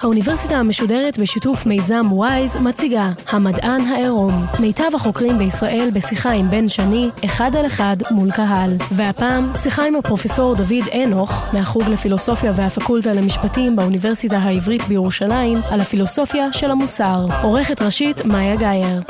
האוניברסיטה 0.00 0.56
המשודרת 0.56 1.18
בשיתוף 1.18 1.66
מיזם 1.66 2.06
וויז 2.10 2.56
מציגה 2.56 3.10
המדען 3.28 3.80
העירום. 3.80 4.46
מיטב 4.60 4.94
החוקרים 4.94 5.38
בישראל 5.38 5.90
בשיחה 5.92 6.30
עם 6.30 6.50
בן 6.50 6.68
שני, 6.68 7.10
אחד 7.24 7.56
על 7.56 7.66
אחד 7.66 7.96
מול 8.10 8.30
קהל. 8.30 8.76
והפעם, 8.90 9.52
שיחה 9.62 9.86
עם 9.86 9.96
הפרופסור 9.96 10.54
דוד 10.54 10.88
אנוך, 11.04 11.44
מהחוג 11.52 11.82
לפילוסופיה 11.82 12.52
והפקולטה 12.56 13.12
למשפטים 13.12 13.76
באוניברסיטה 13.76 14.38
העברית 14.38 14.88
בירושלים, 14.88 15.60
על 15.70 15.80
הפילוסופיה 15.80 16.52
של 16.52 16.70
המוסר. 16.70 17.26
עורכת 17.42 17.82
ראשית, 17.82 18.24
מאיה 18.24 18.56
גאייר. 18.56 19.00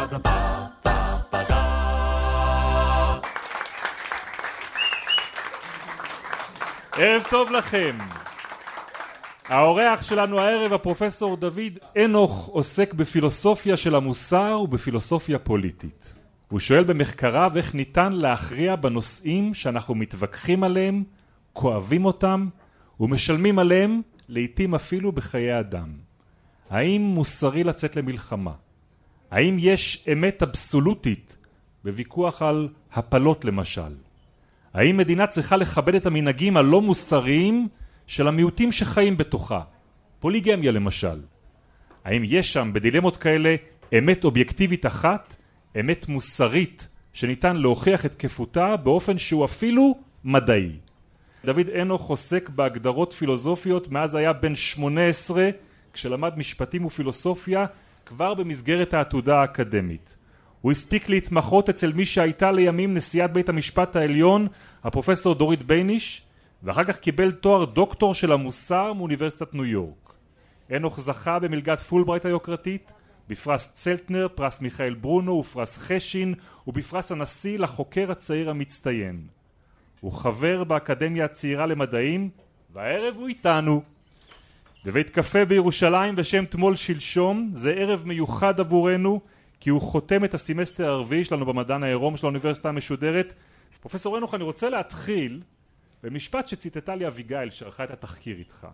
ערב 6.97 7.23
טוב 7.31 7.51
לכם. 7.51 8.22
האורח 9.53 10.03
שלנו 10.03 10.41
הערב, 10.41 10.73
הפרופסור 10.73 11.37
דוד 11.37 11.79
אנוך, 12.05 12.47
עוסק 12.47 12.95
בפילוסופיה 12.95 13.77
של 13.77 13.95
המוסר 13.95 14.61
ובפילוסופיה 14.65 15.39
פוליטית. 15.39 16.15
הוא 16.49 16.61
שואל 16.61 16.85
במחקריו 16.85 17.53
איך 17.57 17.75
ניתן 17.75 18.13
להכריע 18.13 18.77
בנושאים 18.77 19.55
שאנחנו 19.55 19.95
מתווכחים 19.95 20.65
עליהם, 20.65 21.05
כואבים 21.53 22.05
אותם 22.05 22.49
ומשלמים 23.01 23.59
עליהם, 23.59 24.01
לעתים 24.29 24.75
אפילו 24.75 25.13
בחיי 25.13 25.61
אדם. 25.61 25.89
האם 26.71 27.03
מוסרי 27.03 27.65
לצאת 27.65 27.97
למלחמה? 27.97 28.53
האם 29.31 29.57
יש 29.61 30.09
אמת 30.13 30.43
אבסולוטית 30.43 31.37
בוויכוח 31.85 32.43
על 32.43 32.69
הפלות 32.93 33.45
למשל? 33.45 33.95
האם 34.75 34.97
מדינה 34.97 35.27
צריכה 35.27 35.57
לכבד 35.57 35.95
את 35.95 36.07
המנהגים 36.07 36.57
הלא 36.57 36.81
מוסריים 36.81 37.69
של 38.07 38.29
המיעוטים 38.29 38.73
שחיים 38.73 39.17
בתוכה? 39.17 39.61
פוליגמיה 40.21 40.73
למשל. 40.73 41.21
האם 42.05 42.23
יש 42.25 42.53
שם 42.53 42.71
בדילמות 42.73 43.17
כאלה 43.17 43.57
אמת 43.99 44.25
אובייקטיבית 44.25 44.87
אחת, 44.87 45.37
אמת 45.81 46.09
מוסרית 46.09 46.89
שניתן 47.13 47.57
להוכיח 47.57 48.07
את 48.07 48.13
תקפותה 48.13 48.77
באופן 48.77 49.19
שהוא 49.19 49.45
אפילו 49.45 49.99
מדעי? 50.25 50.71
דוד 51.45 51.69
אנוך 51.83 52.09
עוסק 52.09 52.49
בהגדרות 52.49 53.13
פילוסופיות 53.13 53.89
מאז 53.89 54.15
היה 54.15 54.33
בן 54.33 54.57
שמונה 54.57 55.07
עשרה 55.07 55.49
כשלמד 55.93 56.39
משפטים 56.39 56.85
ופילוסופיה 56.85 57.67
כבר 58.07 58.35
במסגרת 58.35 58.95
העתודה 58.95 59.41
האקדמית. 59.41 60.17
הוא 60.61 60.73
הספיק 60.73 61.09
להתמחות 61.09 61.69
אצל 61.69 61.93
מי 61.93 62.07
שהייתה 62.07 62.53
לימים 62.53 62.95
נשיאת 62.95 63.33
בית 63.33 63.49
המשפט 63.49 63.97
העליון, 63.97 64.47
הפרופסור 64.85 65.35
דורית 65.35 65.63
בייניש, 65.63 66.23
ואחר 66.63 66.85
כך 66.85 66.99
קיבל 66.99 67.33
תואר 67.33 67.65
דוקטור 67.65 68.15
של 68.15 68.33
המוסר 68.33 68.93
מאוניברסיטת 68.93 69.55
ניו 69.55 69.65
יורק. 69.65 70.15
אנוך 70.77 71.01
זכה 71.01 71.39
במלגת 71.39 71.81
פולברייט 71.81 72.25
היוקרתית, 72.25 72.93
בפרס 73.29 73.73
צלטנר, 73.75 74.29
פרס 74.35 74.61
מיכאל 74.61 74.95
ברונו 74.95 75.33
ופרס 75.39 75.79
חשין, 75.79 76.35
ובפרס 76.67 77.13
הנשיא 77.13 77.59
לחוקר 77.59 78.11
הצעיר 78.11 78.51
המצטיין. 78.51 79.27
הוא 80.01 80.13
חבר 80.13 80.65
באקדמיה 80.65 81.25
הצעירה 81.25 81.67
למדעים, 81.67 82.31
והערב 82.73 83.15
הוא 83.17 83.29
איתנו. 83.29 83.83
בבית 84.85 85.11
קפה 85.11 85.45
בירושלים 85.45 86.17
בשם 86.17 86.45
תמול 86.45 86.75
שלשום, 86.75 87.51
זה 87.53 87.73
ערב 87.73 88.03
מיוחד 88.07 88.61
עבורנו, 88.61 89.21
כי 89.61 89.71
הוא 89.71 89.81
חותם 89.81 90.25
את 90.25 90.35
הסמסטר 90.35 90.89
הרביעי 90.89 91.25
שלנו 91.25 91.47
במדען 91.47 91.83
העירום 91.83 92.17
של 92.17 92.27
האוניברסיטה 92.27 92.69
המשודרת. 92.69 93.35
פרופסור 93.81 94.19
אנוך, 94.19 94.35
אני 94.35 94.45
רוצה 94.45 94.71
להתחיל 94.71 95.41
במשפט 96.03 96.49
שציטטה 96.49 96.95
לי 96.95 97.07
אביגיל 97.07 97.51
שערכה 97.51 97.85
את 97.85 97.91
התחקיר 97.91 98.37
איתך. 98.37 98.67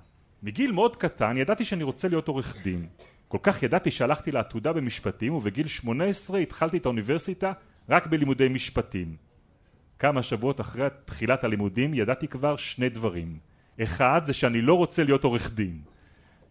מגיל 0.42 0.72
מאוד 0.72 0.96
קטן 0.96 1.36
ידעתי 1.36 1.64
שאני 1.64 1.82
רוצה 1.82 2.08
להיות 2.08 2.28
עורך 2.28 2.56
דין. 2.62 2.86
כל 3.28 3.38
כך 3.42 3.62
ידעתי 3.62 3.90
שהלכתי 3.90 4.32
לעתודה 4.32 4.72
במשפטים 4.72 5.34
ובגיל 5.34 5.66
18 5.66 6.38
התחלתי 6.38 6.76
את 6.76 6.86
האוניברסיטה 6.86 7.52
רק 7.88 8.06
בלימודי 8.06 8.48
משפטים. 8.48 9.16
כמה 9.98 10.22
שבועות 10.22 10.60
אחרי 10.60 10.86
תחילת 11.04 11.44
הלימודים 11.44 11.94
ידעתי 11.94 12.28
כבר 12.28 12.56
שני 12.56 12.88
דברים. 12.88 13.38
אחד 13.82 14.20
זה 14.24 14.32
שאני 14.34 14.62
לא 14.62 14.74
רוצה 14.74 15.04
להיות 15.04 15.24
עורך 15.24 15.54
דין 15.54 15.80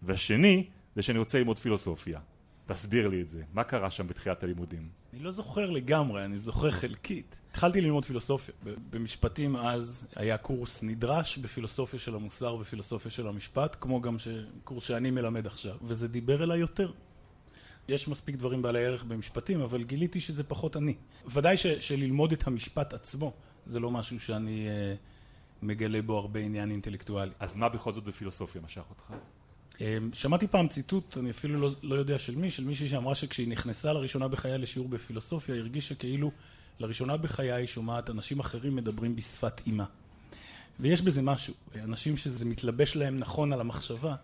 והשני 0.04 0.68
זה 0.96 1.02
שאני 1.02 1.20
רוצה 1.20 1.38
ללמוד 1.38 1.58
פילוסופיה. 1.58 2.20
תסביר 2.68 3.08
לי 3.08 3.22
את 3.22 3.30
זה, 3.30 3.44
מה 3.54 3.64
קרה 3.64 3.92
שם 3.92 4.08
בתחילת 4.08 4.44
הלימודים? 4.44 4.90
אני 5.14 5.24
לא 5.24 5.32
זוכר 5.32 5.70
לגמרי, 5.70 6.26
אני 6.26 6.40
זוכר 6.40 6.72
חלקית. 6.72 7.40
התחלתי 7.52 7.82
ללמוד 7.82 8.06
פילוסופיה. 8.06 8.56
במשפטים 8.90 9.56
אז 9.56 10.08
היה 10.16 10.38
קורס 10.38 10.84
נדרש 10.84 11.38
בפילוסופיה 11.38 12.00
של 12.00 12.16
המוסר 12.16 12.56
ופילוסופיה 12.56 13.12
של 13.12 13.28
המשפט, 13.28 13.78
כמו 13.82 14.02
גם 14.02 14.16
קורס 14.64 14.84
שאני 14.84 15.12
מלמד 15.12 15.48
עכשיו, 15.48 15.76
וזה 15.82 16.08
דיבר 16.08 16.44
אליי 16.44 16.60
יותר. 16.60 16.92
יש 17.88 18.08
מספיק 18.08 18.36
דברים 18.36 18.62
בעלי 18.62 18.86
ערך 18.86 19.04
במשפטים, 19.04 19.62
אבל 19.62 19.84
גיליתי 19.84 20.22
שזה 20.22 20.44
פחות 20.44 20.78
אני. 20.78 20.96
ודאי 21.26 21.58
ש, 21.58 21.68
שללמוד 21.68 22.32
את 22.32 22.48
המשפט 22.48 22.94
עצמו, 22.94 23.34
זה 23.66 23.80
לא 23.80 23.92
משהו 23.92 24.20
שאני 24.20 24.68
uh, 24.68 25.66
מגלה 25.66 26.02
בו 26.02 26.18
הרבה 26.18 26.40
עניין 26.40 26.72
אינטלקטואלי. 26.72 27.32
אז 27.40 27.56
מה 27.56 27.70
בכל 27.70 27.94
זאת 27.94 28.04
בפילוסופיה 28.04 28.62
משך 28.62 28.84
אותך? 28.90 29.14
אמ, 29.82 30.10
שמעתי 30.14 30.48
פעם 30.48 30.68
ציטוט, 30.68 31.18
אני 31.18 31.30
אפילו 31.30 31.62
לא, 31.62 31.70
לא 31.84 31.96
יודע 31.96 32.20
של 32.20 32.36
מי, 32.36 32.52
של 32.52 32.64
מישהי 32.64 32.90
שאמרה 32.90 33.16
שכשהיא 33.16 33.48
נכנסה 33.48 33.94
לראשונה 33.94 34.28
בחיי 34.28 34.58
לשיעור 34.58 34.90
בפילוסופיה, 34.90 35.56
היא 35.56 35.62
הרגישה 35.62 35.96
כאילו 35.96 36.32
לראשונה 36.80 37.18
בחיי 37.18 37.52
היא 37.52 37.68
שומעת 37.68 38.10
אנשים 38.10 38.40
אחרים 38.40 38.76
מדברים 38.76 39.16
בשפת 39.16 39.62
אימה. 39.68 39.86
ויש 40.80 41.02
בזה 41.02 41.22
משהו, 41.22 41.54
אנשים 41.84 42.18
שזה 42.18 42.46
מתלבש 42.46 42.96
להם 42.96 43.20
נכון 43.20 43.54
על 43.54 43.62
המחשבה, 43.62 44.16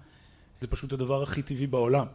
זה 0.61 0.67
פשוט 0.67 0.93
הדבר 0.93 1.23
הכי 1.23 1.41
טבעי 1.41 1.67
בעולם. 1.67 2.07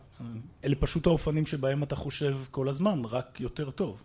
אלה 0.65 0.75
פשוט 0.75 1.07
האופנים 1.07 1.47
שבהם 1.47 1.83
אתה 1.83 1.97
חושב 1.97 2.39
כל 2.51 2.69
הזמן, 2.69 3.03
רק 3.05 3.41
יותר 3.41 3.71
טוב. 3.71 4.03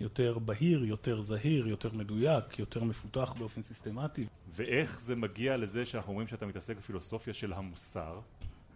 יותר 0.00 0.38
בהיר, 0.38 0.84
יותר 0.84 1.20
זהיר, 1.20 1.68
יותר 1.68 1.92
מדויק, 1.92 2.58
יותר 2.58 2.84
מפותח 2.84 3.34
באופן 3.38 3.62
סיסטמטי. 3.62 4.26
ואיך 4.56 5.00
זה 5.00 5.16
מגיע 5.16 5.56
לזה 5.56 5.86
שאנחנו 5.86 6.10
אומרים 6.10 6.28
שאתה 6.28 6.46
מתעסק 6.46 6.76
בפילוסופיה 6.76 7.34
של 7.34 7.52
המוסר? 7.52 8.20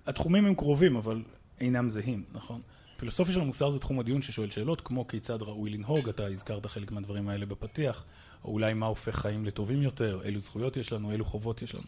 התחומים 0.06 0.44
הם 0.46 0.54
קרובים, 0.54 0.96
אבל 0.96 1.22
אינם 1.60 1.90
זהים, 1.90 2.24
נכון? 2.32 2.60
פילוסופיה 2.96 3.34
של 3.34 3.40
המוסר 3.40 3.70
זה 3.70 3.78
תחום 3.78 4.00
הדיון 4.00 4.22
ששואל 4.22 4.50
שאלות 4.50 4.80
כמו 4.80 5.06
כיצד 5.06 5.42
ראוי 5.42 5.70
לנהוג, 5.70 6.08
אתה 6.08 6.26
הזכרת 6.26 6.66
חלק 6.66 6.92
מהדברים 6.92 7.28
האלה 7.28 7.46
בפתיח, 7.46 8.04
או 8.44 8.52
אולי 8.52 8.74
מה 8.74 8.86
הופך 8.86 9.16
חיים 9.16 9.44
לטובים 9.44 9.82
יותר, 9.82 10.20
אילו 10.24 10.40
זכויות 10.40 10.76
יש 10.76 10.92
לנו, 10.92 11.12
אילו 11.12 11.24
חובות 11.24 11.62
יש 11.62 11.74
לנו. 11.74 11.84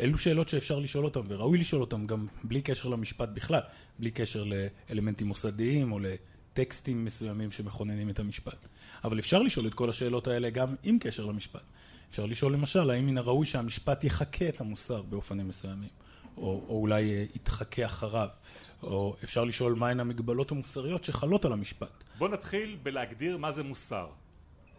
אלו 0.00 0.18
שאלות 0.18 0.48
שאפשר 0.48 0.78
לשאול 0.78 1.04
אותן, 1.04 1.20
וראוי 1.28 1.58
לשאול 1.58 1.80
אותן 1.80 2.06
גם 2.06 2.26
בלי 2.44 2.62
קשר 2.62 2.88
למשפט 2.88 3.28
בכלל, 3.28 3.60
בלי 3.98 4.10
קשר 4.10 4.44
לאלמנטים 4.44 5.26
מוסדיים 5.26 5.92
או 5.92 5.98
לטקסטים 5.98 7.04
מסוימים 7.04 7.50
שמכוננים 7.50 8.10
את 8.10 8.18
המשפט. 8.18 8.66
אבל 9.04 9.18
אפשר 9.18 9.42
לשאול 9.42 9.66
את 9.66 9.74
כל 9.74 9.90
השאלות 9.90 10.28
האלה 10.28 10.50
גם 10.50 10.74
עם 10.82 10.98
קשר 10.98 11.26
למשפט. 11.26 11.62
אפשר 12.10 12.26
לשאול 12.26 12.52
למשל, 12.52 12.90
האם 12.90 13.06
מן 13.06 13.18
הראוי 13.18 13.46
שהמשפט 13.46 14.04
יחקה 14.04 14.48
את 14.48 14.60
המוסר 14.60 15.02
באופנים 15.02 15.48
מסוימים. 15.48 15.88
או, 16.36 16.62
או 16.68 16.80
אולי 16.80 17.14
אה, 17.14 17.24
יתחכה 17.34 17.86
אחריו, 17.86 18.28
או 18.82 19.16
אפשר 19.24 19.44
לשאול 19.44 19.74
מהן 19.74 20.00
המגבלות 20.00 20.50
המוסריות 20.50 21.04
שחלות 21.04 21.44
על 21.44 21.52
המשפט. 21.52 22.04
בוא 22.18 22.28
נתחיל 22.28 22.76
בלהגדיר 22.82 23.36
מה 23.36 23.52
זה 23.52 23.62
מוסר. 23.62 24.06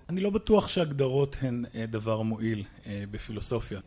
אני 0.09 0.21
לא 0.21 0.29
בטוח 0.29 0.67
שהגדרות 0.67 1.35
הן 1.41 1.65
אה, 1.75 1.85
דבר 1.85 2.21
מועיל 2.21 2.63
אה, 2.85 3.03
בפילוסופיה. 3.11 3.79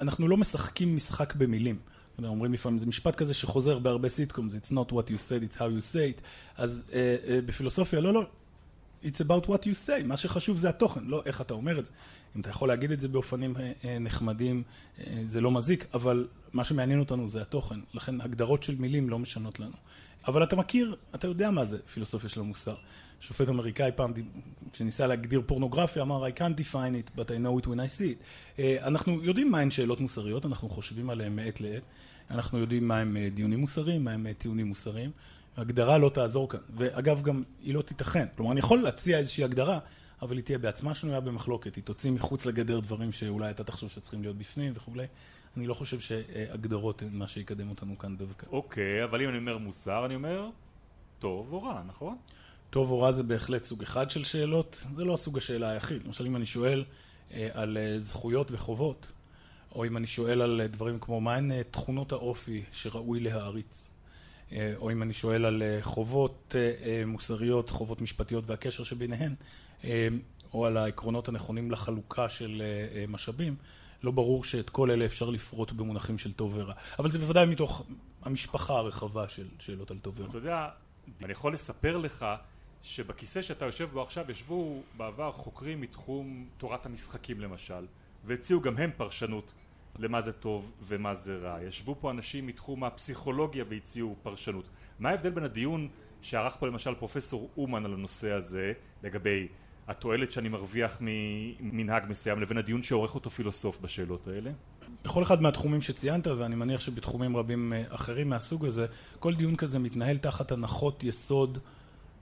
אנחנו 0.00 0.28
לא 0.28 0.36
משחקים 0.36 0.96
משחק 0.96 1.34
במילים. 1.34 1.78
אומרים 2.24 2.52
לפעמים, 2.52 2.78
זה 2.78 2.86
משפט 2.86 3.14
כזה 3.14 3.34
שחוזר 3.34 3.78
בהרבה 3.78 4.08
סיטקומס, 4.08 4.54
it's 4.54 4.70
not 4.72 4.92
what 4.92 5.08
you 5.08 5.18
said, 5.18 5.52
it's 5.52 5.56
how 5.56 5.58
you 5.58 5.94
say 5.94 6.18
it. 6.18 6.22
אז 6.56 6.90
בפילוסופיה, 7.46 8.00
לא, 8.00 8.14
לא, 8.14 8.26
it's 9.02 9.20
about 9.20 9.46
what 9.46 9.62
you 9.62 9.86
say, 9.86 10.04
מה 10.04 10.16
שחשוב 10.16 10.56
זה 10.56 10.68
התוכן, 10.68 11.04
לא 11.04 11.22
איך 11.26 11.40
אתה 11.40 11.54
אומר 11.54 11.78
את 11.78 11.84
זה. 11.84 11.90
אם 12.36 12.40
אתה 12.40 12.50
יכול 12.50 12.68
להגיד 12.68 12.92
את 12.92 13.00
זה 13.00 13.08
באופנים 13.08 13.54
נחמדים, 14.00 14.62
זה 15.26 15.40
לא 15.40 15.50
מזיק, 15.50 15.86
אבל 15.94 16.26
מה 16.52 16.64
שמעניין 16.64 17.00
אותנו 17.00 17.28
זה 17.28 17.42
התוכן, 17.42 17.80
לכן 17.94 18.20
הגדרות 18.20 18.62
של 18.62 18.76
מילים 18.78 19.08
לא 19.08 19.18
משנות 19.18 19.60
לנו. 19.60 19.76
אבל 20.28 20.42
אתה 20.42 20.56
מכיר, 20.56 20.96
אתה 21.14 21.26
יודע 21.26 21.50
מה 21.50 21.64
זה 21.64 21.78
פילוסופיה 21.78 22.28
של 22.28 22.40
המוסר. 22.40 22.74
שופט 23.20 23.48
אמריקאי 23.48 23.90
פעם, 23.96 24.12
כשניסה 24.72 25.06
להגדיר 25.06 25.42
פורנוגרפיה, 25.46 26.02
אמר 26.02 26.26
I 26.26 26.30
can't 26.30 26.60
define 26.60 26.72
it, 26.72 27.18
but 27.18 27.24
I 27.28 27.38
know 27.44 27.64
it 27.64 27.66
when 27.66 27.78
I 27.78 27.98
see 27.98 28.58
it. 28.58 28.60
אנחנו 28.82 29.22
יודעים 29.22 29.50
מהן 29.50 29.70
שאלות 29.70 30.00
מוסריות, 30.00 30.46
אנחנו 30.46 30.68
חושבים 30.68 31.10
עליהן 31.10 31.36
מעת 31.36 31.60
לעת. 31.60 31.82
אנחנו 32.30 32.58
יודעים 32.58 32.88
מהם 32.88 33.16
דיונים 33.34 33.58
מוסריים, 33.58 34.04
מהם 34.04 34.32
טיעונים 34.32 34.66
מוסריים. 34.66 35.10
הגדרה 35.56 35.98
לא 35.98 36.08
תעזור 36.14 36.48
כאן. 36.48 36.60
ואגב, 36.76 37.22
גם 37.22 37.42
היא 37.62 37.74
לא 37.74 37.82
תיתכן. 37.82 38.26
כלומר, 38.36 38.52
אני 38.52 38.60
יכול 38.60 38.82
להציע 38.82 39.18
איזושהי 39.18 39.44
הגדרה, 39.44 39.78
אבל 40.22 40.36
היא 40.36 40.44
תהיה 40.44 40.58
בעצמה 40.58 40.94
שנויה 40.94 41.20
במחלוקת, 41.20 41.76
היא 41.76 41.84
תוציא 41.84 42.10
מחוץ 42.10 42.46
לגדר 42.46 42.80
דברים 42.80 43.12
שאולי 43.12 43.50
אתה 43.50 43.64
תחשוב 43.64 43.90
שצריכים 43.90 44.22
להיות 44.22 44.38
בפנים 44.38 44.72
וכולי. 44.76 45.06
אני 45.56 45.66
לא 45.66 45.74
חושב 45.74 46.00
שהגדרות 46.00 47.02
הן 47.02 47.08
מה 47.12 47.26
שיקדם 47.26 47.70
אותנו 47.70 47.98
כאן 47.98 48.16
דווקא. 48.16 48.46
אוקיי, 48.50 49.04
אבל 49.04 49.22
אם 49.22 49.28
אני 49.28 49.38
אומר 49.38 49.58
מוסר, 49.58 50.06
אני 50.06 50.14
אומר 50.14 50.48
טוב 51.18 51.52
או 51.52 51.62
רע, 51.62 51.82
נכון? 51.86 52.16
טוב 52.70 52.90
או 52.90 53.00
רע 53.00 53.12
זה 53.12 53.22
בהחלט 53.22 53.64
סוג 53.64 53.82
אחד 53.82 54.10
של 54.10 54.24
שאלות, 54.24 54.84
זה 54.94 55.04
לא 55.04 55.14
הסוג 55.14 55.38
השאלה 55.38 55.70
היחיד. 55.70 56.02
למשל, 56.06 56.26
אם 56.26 56.36
אני 56.36 56.46
שואל 56.46 56.84
אה, 57.34 57.48
על 57.52 57.78
אה, 57.78 58.00
זכויות 58.00 58.52
וחובות, 58.52 59.12
או 59.74 59.84
אם 59.86 59.96
אני 59.96 60.06
שואל 60.06 60.42
על 60.42 60.60
אה, 60.60 60.66
דברים 60.66 60.98
כמו 60.98 61.20
מהן 61.20 61.62
תכונות 61.62 62.12
האופי 62.12 62.62
שראוי 62.72 63.20
להעריץ, 63.20 63.90
או 64.76 64.90
אם 64.90 65.02
אני 65.02 65.12
שואל 65.12 65.44
על 65.44 65.62
חובות 65.80 66.56
מוסריות, 67.06 67.70
חובות 67.70 68.00
משפטיות 68.00 68.44
והקשר 68.46 68.84
שביניהן, 68.84 69.34
או 70.54 70.66
על 70.66 70.76
העקרונות 70.76 71.28
הנכונים 71.28 71.70
לחלוקה 71.70 72.28
של 72.28 72.62
משאבים, 73.08 73.56
לא 74.02 74.10
ברור 74.10 74.44
שאת 74.44 74.70
כל 74.70 74.90
אלה 74.90 75.04
אפשר 75.04 75.30
לפרוט 75.30 75.72
במונחים 75.72 76.18
של 76.18 76.32
טוב 76.32 76.52
ורע. 76.56 76.74
אבל 76.98 77.10
זה 77.10 77.18
בוודאי 77.18 77.46
מתוך 77.46 77.86
המשפחה 78.22 78.74
הרחבה 78.74 79.28
של 79.28 79.48
שאלות 79.58 79.90
על 79.90 79.98
טוב 79.98 80.20
ורע. 80.20 80.28
אתה 80.28 80.38
יודע, 80.38 80.68
אני 81.22 81.32
יכול 81.32 81.52
לספר 81.52 81.96
לך 81.96 82.26
שבכיסא 82.82 83.42
שאתה 83.42 83.64
יושב 83.64 83.88
בו 83.92 84.02
עכשיו 84.02 84.30
ישבו 84.30 84.82
בעבר 84.96 85.32
חוקרים 85.32 85.80
מתחום 85.80 86.46
תורת 86.58 86.86
המשחקים 86.86 87.40
למשל 87.40 87.86
והציעו 88.24 88.60
גם 88.60 88.76
הם 88.76 88.90
פרשנות 88.96 89.52
למה 89.98 90.20
זה 90.20 90.32
טוב 90.32 90.72
ומה 90.88 91.14
זה 91.14 91.36
רע. 91.36 91.62
ישבו 91.62 91.96
פה 92.00 92.10
אנשים 92.10 92.46
מתחום 92.46 92.84
הפסיכולוגיה 92.84 93.64
והציעו 93.68 94.16
פרשנות. 94.22 94.68
מה 94.98 95.10
ההבדל 95.10 95.30
בין 95.30 95.44
הדיון 95.44 95.88
שערך 96.22 96.56
פה 96.56 96.66
למשל 96.66 96.94
פרופסור 96.94 97.50
אומן 97.56 97.84
על 97.84 97.94
הנושא 97.94 98.32
הזה 98.32 98.72
לגבי 99.02 99.48
התועלת 99.88 100.32
שאני 100.32 100.48
מרוויח 100.48 100.98
ממנהג 101.00 102.02
מסוים 102.08 102.40
לבין 102.40 102.58
הדיון 102.58 102.82
שעורך 102.82 103.14
אותו 103.14 103.30
פילוסוף 103.30 103.80
בשאלות 103.80 104.28
האלה? 104.28 104.50
בכל 105.04 105.22
אחד 105.22 105.42
מהתחומים 105.42 105.82
שציינת, 105.82 106.26
ואני 106.26 106.54
מניח 106.54 106.80
שבתחומים 106.80 107.36
רבים 107.36 107.72
אה, 107.72 107.82
אחרים 107.88 108.28
מהסוג 108.28 108.64
הזה, 108.64 108.86
כל 109.18 109.34
דיון 109.34 109.56
כזה 109.56 109.78
מתנהל 109.78 110.18
תחת 110.18 110.52
הנחות 110.52 111.04
יסוד 111.04 111.58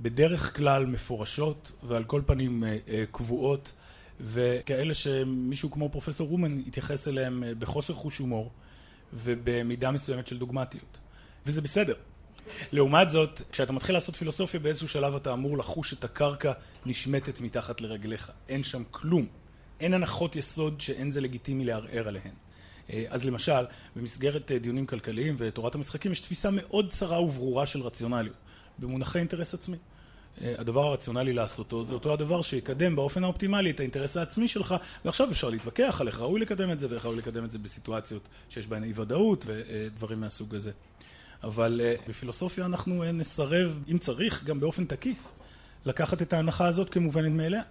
בדרך 0.00 0.56
כלל 0.56 0.86
מפורשות 0.86 1.72
ועל 1.82 2.04
כל 2.04 2.22
פנים 2.26 2.64
אה, 2.64 2.78
אה, 2.88 3.04
קבועות 3.12 3.72
וכאלה 4.20 4.94
שמישהו 4.94 5.70
כמו 5.70 5.88
פרופסור 5.88 6.28
רומן 6.28 6.58
התייחס 6.66 7.08
אליהם 7.08 7.44
בחוסר 7.58 7.94
חוש 7.94 8.18
הומור 8.18 8.50
ובמידה 9.12 9.90
מסוימת 9.90 10.26
של 10.26 10.38
דוגמטיות 10.38 10.98
וזה 11.46 11.62
בסדר 11.62 11.94
לעומת 12.72 13.10
זאת, 13.10 13.42
כשאתה 13.52 13.72
מתחיל 13.72 13.94
לעשות 13.94 14.16
פילוסופיה 14.16 14.60
באיזשהו 14.60 14.88
שלב 14.88 15.14
אתה 15.14 15.32
אמור 15.32 15.58
לחוש 15.58 15.92
את 15.92 16.04
הקרקע 16.04 16.52
נשמטת 16.86 17.40
מתחת 17.40 17.80
לרגליך. 17.80 18.30
אין 18.48 18.62
שם 18.62 18.82
כלום. 18.90 19.26
אין 19.80 19.94
הנחות 19.94 20.36
יסוד 20.36 20.80
שאין 20.80 21.10
זה 21.10 21.20
לגיטימי 21.20 21.64
לערער 21.64 22.08
עליהן. 22.08 22.32
אה, 22.90 23.04
אז 23.08 23.24
למשל, 23.24 23.64
במסגרת 23.96 24.52
אה, 24.52 24.58
דיונים 24.58 24.86
כלכליים 24.86 25.34
ותורת 25.38 25.74
המשחקים 25.74 26.12
יש 26.12 26.20
תפיסה 26.20 26.50
מאוד 26.52 26.90
צרה 26.90 27.20
וברורה 27.20 27.66
של 27.66 27.82
רציונליות, 27.82 28.36
במונחי 28.78 29.18
אינטרס 29.18 29.54
עצמי. 29.54 29.76
אה, 30.40 30.54
הדבר 30.58 30.86
הרציונלי 30.86 31.32
לעשותו 31.32 31.84
זה 31.84 31.94
אותו 31.94 32.12
הדבר 32.12 32.42
שיקדם 32.42 32.96
באופן 32.96 33.24
האופטימלי 33.24 33.70
את 33.70 33.80
האינטרס 33.80 34.16
העצמי 34.16 34.48
שלך 34.48 34.74
ועכשיו 35.04 35.30
אפשר 35.30 35.50
להתווכח 35.50 36.00
על 36.00 36.08
איך 36.08 36.20
ראוי 36.20 36.40
לקדם 36.40 36.70
את 36.70 36.80
זה 36.80 36.86
ואיך 36.90 37.04
ראוי 37.04 37.16
לקדם 37.16 37.44
את 37.44 37.50
זה 37.50 37.58
בסיטואציות 37.58 38.22
שיש 38.48 38.66
בהן 38.66 38.84
אי 38.84 38.92
ודאות 38.94 39.44
ודברים 39.46 40.20
מהסוג 40.20 40.54
הזה. 40.54 40.72
אבל 41.44 41.80
uh, 41.80 42.08
בפילוסופיה 42.08 42.66
אנחנו 42.66 43.04
uh, 43.04 43.06
נסרב, 43.06 43.78
אם 43.90 43.98
צריך, 43.98 44.44
גם 44.44 44.60
באופן 44.60 44.84
תקיף, 44.84 45.18
לקחת 45.84 46.22
את 46.22 46.32
ההנחה 46.32 46.66
הזאת 46.66 46.90
כמובנת 46.90 47.32
מאליה. 47.32 47.62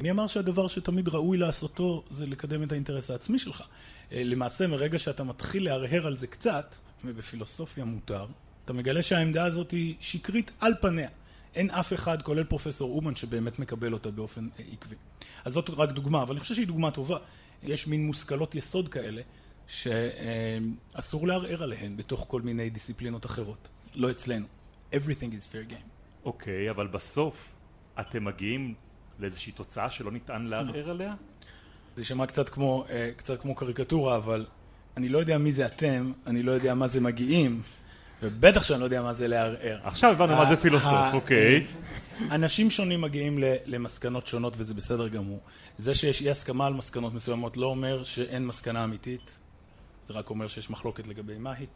מי 0.00 0.10
אמר 0.10 0.26
שהדבר 0.26 0.68
שתמיד 0.68 1.08
ראוי 1.08 1.38
לעשותו 1.38 2.04
זה 2.10 2.26
לקדם 2.26 2.62
את 2.62 2.72
האינטרס 2.72 3.10
העצמי 3.10 3.38
שלך? 3.38 3.60
Uh, 3.60 4.14
למעשה, 4.14 4.66
מרגע 4.66 4.98
שאתה 4.98 5.24
מתחיל 5.24 5.64
להרהר 5.64 6.06
על 6.06 6.16
זה 6.16 6.26
קצת, 6.26 6.76
ובפילוסופיה 7.04 7.84
מותר, 7.84 8.26
אתה 8.64 8.72
מגלה 8.72 9.02
שהעמדה 9.02 9.44
הזאת 9.44 9.70
היא 9.70 9.94
שקרית 10.00 10.50
על 10.60 10.72
פניה. 10.80 11.08
אין 11.54 11.70
אף 11.70 11.92
אחד, 11.92 12.22
כולל 12.22 12.44
פרופסור 12.44 12.96
אומן, 12.96 13.16
שבאמת 13.16 13.58
מקבל 13.58 13.92
אותה 13.92 14.10
באופן 14.10 14.48
עקבי. 14.72 14.94
אז 15.44 15.52
זאת 15.52 15.70
רק 15.70 15.90
דוגמה, 15.90 16.22
אבל 16.22 16.32
אני 16.34 16.40
חושב 16.40 16.54
שהיא 16.54 16.66
דוגמה 16.66 16.90
טובה. 16.90 17.18
יש 17.62 17.86
מין 17.86 18.06
מושכלות 18.06 18.54
יסוד 18.54 18.88
כאלה, 18.88 19.22
שאסור 19.68 21.26
לערער 21.26 21.62
עליהן 21.62 21.96
בתוך 21.96 22.24
כל 22.28 22.42
מיני 22.42 22.70
דיסציפלינות 22.70 23.26
אחרות. 23.26 23.68
לא 23.94 24.10
אצלנו. 24.10 24.46
Everything 24.92 25.32
is 25.32 25.52
fair 25.52 25.72
game. 25.72 25.88
אוקיי, 26.24 26.68
okay, 26.68 26.70
אבל 26.70 26.86
בסוף 26.86 27.52
אתם 28.00 28.24
מגיעים 28.24 28.74
לאיזושהי 29.18 29.52
תוצאה 29.52 29.90
שלא 29.90 30.12
ניתן 30.12 30.42
לערער 30.42 30.90
עליה? 30.90 31.14
זה 31.96 32.02
יישמע 32.02 32.26
קצת 32.26 32.48
כמו, 32.48 32.84
אה, 32.90 33.10
קצת 33.16 33.40
כמו 33.40 33.54
קריקטורה, 33.54 34.16
אבל 34.16 34.46
אני 34.96 35.08
לא 35.08 35.18
יודע 35.18 35.38
מי 35.38 35.52
זה 35.52 35.66
אתם, 35.66 36.12
אני 36.26 36.42
לא 36.42 36.52
יודע 36.52 36.74
מה 36.74 36.86
זה 36.86 37.00
מגיעים, 37.00 37.62
ובטח 38.22 38.62
שאני 38.62 38.80
לא 38.80 38.84
יודע 38.84 39.02
מה 39.02 39.12
זה 39.12 39.28
לערער. 39.28 39.80
עכשיו 39.84 40.10
הבנו 40.10 40.36
מה 40.36 40.46
זה 40.46 40.56
פילוסוף, 40.56 41.12
אוקיי. 41.12 41.66
אנשים 42.30 42.70
שונים 42.70 43.00
מגיעים 43.00 43.38
למסקנות 43.66 44.26
שונות 44.26 44.54
וזה 44.56 44.74
בסדר 44.74 45.08
גמור. 45.08 45.40
זה 45.76 45.94
שיש 45.94 46.22
אי 46.22 46.30
הסכמה 46.30 46.66
על 46.66 46.74
מסקנות 46.74 47.14
מסוימות 47.14 47.56
לא 47.56 47.66
אומר 47.66 48.04
שאין 48.04 48.46
מסקנה 48.46 48.84
אמיתית. 48.84 49.38
זה 50.08 50.14
רק 50.14 50.30
אומר 50.30 50.48
שיש 50.48 50.70
מחלוקת 50.70 51.06
לגבי 51.06 51.38
מהי. 51.38 51.66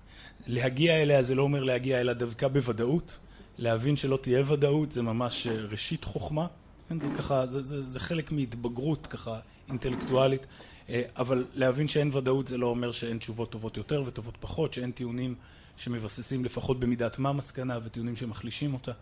להגיע 0.47 1.03
אליה 1.03 1.23
זה 1.23 1.35
לא 1.35 1.43
אומר 1.43 1.65
להגיע 1.65 2.01
אליה 2.01 2.15
דווקא 2.15 2.49
בוודאות. 2.49 3.19
להבין 3.59 3.97
שלא 3.97 4.19
תהיה 4.23 4.53
ודאות 4.53 4.93
זה 4.93 5.03
ממש 5.03 5.47
אה, 5.47 5.53
ראשית 5.53 6.05
חוכמה. 6.05 6.47
כן, 6.89 7.01
זה 7.01 7.07
ככה, 7.19 7.47
זה, 7.47 7.63
זה, 7.63 7.87
זה 7.87 8.01
חלק 8.01 8.33
מהתבגרות 8.33 9.07
ככה 9.07 9.41
אינטלקטואלית. 9.69 10.47
אה, 10.89 11.03
אבל 11.17 11.47
להבין 11.55 11.89
שאין 11.89 12.11
ודאות 12.13 12.49
זה 12.49 12.59
לא 12.59 12.67
אומר 12.67 12.93
שאין 12.93 13.19
תשובות 13.19 13.51
טובות 13.51 13.77
יותר 13.77 14.03
וטובות 14.07 14.37
פחות, 14.41 14.75
שאין 14.75 14.91
טיעונים 14.91 15.35
שמבססים 15.77 16.45
לפחות 16.45 16.81
במידת 16.81 17.19
מה 17.19 17.33
מסקנה 17.33 17.79
וטיעונים 17.85 18.17
שמחלישים 18.17 18.75
אותה. 18.75 18.93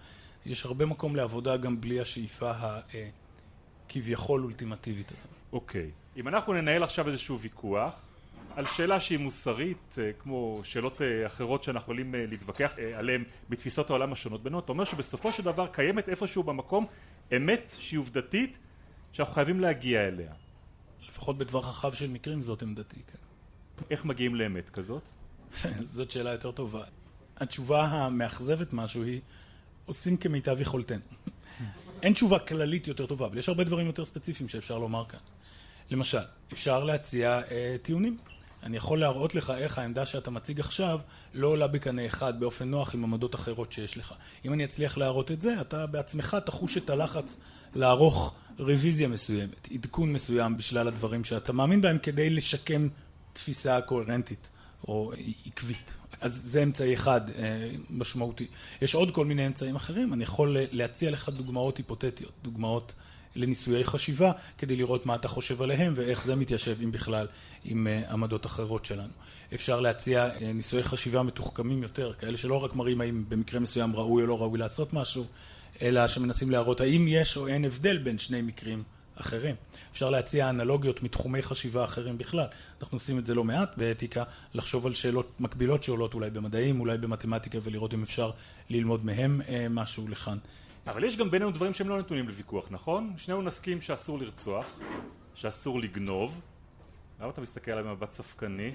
יש 0.46 0.64
הרבה 0.64 0.86
מקום 0.86 1.16
לעבודה 1.16 1.56
גם 1.56 1.80
בלי 1.80 2.00
השאיפה 2.00 2.52
הכביכול 3.88 4.44
אולטימטיבית 4.44 5.12
הזאת. 5.12 5.30
אוקיי. 5.52 5.90
Okay. 5.90 6.18
אם 6.20 6.28
אנחנו 6.28 6.52
ננהל 6.52 6.82
עכשיו 6.82 7.08
איזשהו 7.08 7.40
ויכוח 7.40 8.09
על 8.56 8.66
שאלה 8.66 9.00
שהיא 9.00 9.18
מוסרית, 9.18 9.98
אה, 9.98 10.10
כמו 10.18 10.60
שאלות 10.64 11.02
אה, 11.02 11.26
אחרות 11.26 11.62
שאנחנו 11.62 11.82
יכולים 11.82 12.14
אה, 12.14 12.26
להתווכח 12.26 12.72
עליהן 12.94 13.24
בתפיסות 13.48 13.90
העולם 13.90 14.12
השונות 14.12 14.42
בינינו, 14.42 14.58
אתה 14.58 14.72
אומר 14.72 14.84
שבסופו 14.84 15.32
של 15.32 15.42
דבר 15.42 15.66
קיימת 15.66 16.08
איפשהו 16.08 16.42
במקום 16.42 16.86
אמת 17.36 17.74
שהיא 17.78 17.98
עובדתית 18.00 18.58
שאנחנו 19.12 19.34
חייבים 19.34 19.60
להגיע 19.60 20.08
אליה. 20.08 20.32
לפחות 21.08 21.38
בטווח 21.38 21.68
רחב 21.68 21.92
של 21.92 22.10
מקרים 22.10 22.42
זאת 22.42 22.62
עמדתי, 22.62 22.96
כן. 23.12 23.18
איך 23.90 24.04
מגיעים 24.04 24.34
לאמת 24.34 24.70
כזאת? 24.70 25.02
זאת 25.94 26.10
שאלה 26.10 26.32
יותר 26.32 26.50
טובה. 26.50 26.84
התשובה 27.36 27.84
המאכזבת 27.84 28.72
משהו 28.72 29.02
היא, 29.02 29.20
עושים 29.86 30.16
כמיטב 30.16 30.60
יכולתנו. 30.60 31.00
אין 32.02 32.12
תשובה 32.12 32.38
כללית 32.38 32.88
יותר 32.88 33.06
טובה, 33.06 33.26
אבל 33.26 33.38
יש 33.38 33.48
הרבה 33.48 33.64
דברים 33.64 33.86
יותר 33.86 34.04
ספציפיים 34.04 34.48
שאפשר 34.48 34.78
לומר 34.78 35.04
כאן. 35.08 35.18
למשל, 35.90 36.18
אפשר 36.52 36.84
להציע 36.84 37.40
אה, 37.50 37.76
טיעונים. 37.82 38.16
אני 38.62 38.76
יכול 38.76 39.00
להראות 39.00 39.34
לך 39.34 39.52
איך 39.56 39.78
העמדה 39.78 40.06
שאתה 40.06 40.30
מציג 40.30 40.60
עכשיו 40.60 41.00
לא 41.34 41.46
עולה 41.46 41.66
בקנה 41.66 42.06
אחד 42.06 42.40
באופן 42.40 42.68
נוח 42.68 42.94
עם 42.94 43.04
עמדות 43.04 43.34
אחרות 43.34 43.72
שיש 43.72 43.96
לך. 43.96 44.14
אם 44.44 44.52
אני 44.52 44.64
אצליח 44.64 44.98
להראות 44.98 45.30
את 45.30 45.42
זה, 45.42 45.60
אתה 45.60 45.86
בעצמך 45.86 46.36
תחוש 46.46 46.76
את 46.76 46.90
הלחץ 46.90 47.40
לערוך 47.74 48.34
רוויזיה 48.58 49.08
מסוימת, 49.08 49.68
עדכון 49.74 50.12
מסוים 50.12 50.56
בשלל 50.56 50.88
הדברים 50.88 51.24
שאתה 51.24 51.52
מאמין 51.52 51.80
בהם 51.80 51.98
כדי 51.98 52.30
לשקם 52.30 52.88
תפיסה 53.32 53.80
קוהרנטית 53.80 54.48
או 54.88 55.12
עקבית. 55.46 55.94
אז 56.20 56.40
זה 56.44 56.62
אמצעי 56.62 56.94
אחד 56.94 57.20
אה, 57.30 57.70
משמעותי. 57.90 58.46
יש 58.82 58.94
עוד 58.94 59.14
כל 59.14 59.26
מיני 59.26 59.46
אמצעים 59.46 59.76
אחרים, 59.76 60.12
אני 60.12 60.22
יכול 60.22 60.56
להציע 60.72 61.10
לך 61.10 61.28
דוגמאות 61.28 61.78
היפותטיות, 61.78 62.32
דוגמאות 62.42 62.94
לניסויי 63.36 63.84
חשיבה 63.84 64.32
כדי 64.58 64.76
לראות 64.76 65.06
מה 65.06 65.14
אתה 65.14 65.28
חושב 65.28 65.62
עליהם 65.62 65.92
ואיך 65.96 66.24
זה 66.24 66.34
מתיישב 66.34 66.76
אם 66.84 66.92
בכלל 66.92 67.26
עם 67.64 67.86
uh, 67.86 68.12
עמדות 68.12 68.46
אחרות 68.46 68.84
שלנו. 68.84 69.12
אפשר 69.54 69.80
להציע 69.80 70.28
uh, 70.28 70.44
ניסויי 70.44 70.82
חשיבה 70.82 71.22
מתוחכמים 71.22 71.82
יותר, 71.82 72.12
כאלה 72.18 72.36
שלא 72.36 72.64
רק 72.64 72.74
מראים 72.74 73.00
האם 73.00 73.24
במקרה 73.28 73.60
מסוים 73.60 73.96
ראוי 73.96 74.22
או 74.22 74.26
לא 74.26 74.38
ראוי 74.38 74.58
לעשות 74.58 74.92
משהו, 74.92 75.24
אלא 75.82 76.08
שמנסים 76.08 76.50
להראות 76.50 76.80
האם 76.80 77.06
יש 77.08 77.36
או 77.36 77.46
אין 77.46 77.64
הבדל 77.64 77.98
בין 77.98 78.18
שני 78.18 78.42
מקרים 78.42 78.82
אחרים. 79.14 79.54
אפשר 79.92 80.10
להציע 80.10 80.50
אנלוגיות 80.50 81.02
מתחומי 81.02 81.42
חשיבה 81.42 81.84
אחרים 81.84 82.18
בכלל. 82.18 82.46
אנחנו 82.80 82.96
עושים 82.96 83.18
את 83.18 83.26
זה 83.26 83.34
לא 83.34 83.44
מעט 83.44 83.76
באתיקה, 83.76 84.24
לחשוב 84.54 84.86
על 84.86 84.94
שאלות 84.94 85.40
מקבילות 85.40 85.82
שעולות 85.82 86.14
אולי 86.14 86.30
במדעים, 86.30 86.80
אולי 86.80 86.98
במתמטיקה 86.98 87.58
ולראות 87.62 87.94
אם 87.94 88.02
אפשר 88.02 88.30
ללמוד 88.70 89.04
מהם 89.04 89.40
uh, 89.46 89.50
משהו 89.70 90.08
לכאן. 90.08 90.38
אבל 90.86 91.04
יש 91.04 91.16
גם 91.16 91.30
בינינו 91.30 91.50
דברים 91.50 91.74
שהם 91.74 91.88
לא 91.88 91.98
נתונים 91.98 92.28
לוויכוח, 92.28 92.66
נכון? 92.70 93.14
שנינו 93.16 93.42
נסכים 93.42 93.80
שאסור 93.80 94.18
לרצוח, 94.18 94.66
שאסור 95.34 95.80
לגנוב. 95.80 96.40
למה 97.20 97.30
אתה 97.30 97.40
מסתכל 97.40 97.70
עליי 97.70 97.84
במבט 97.84 98.12
ספקני? 98.12 98.70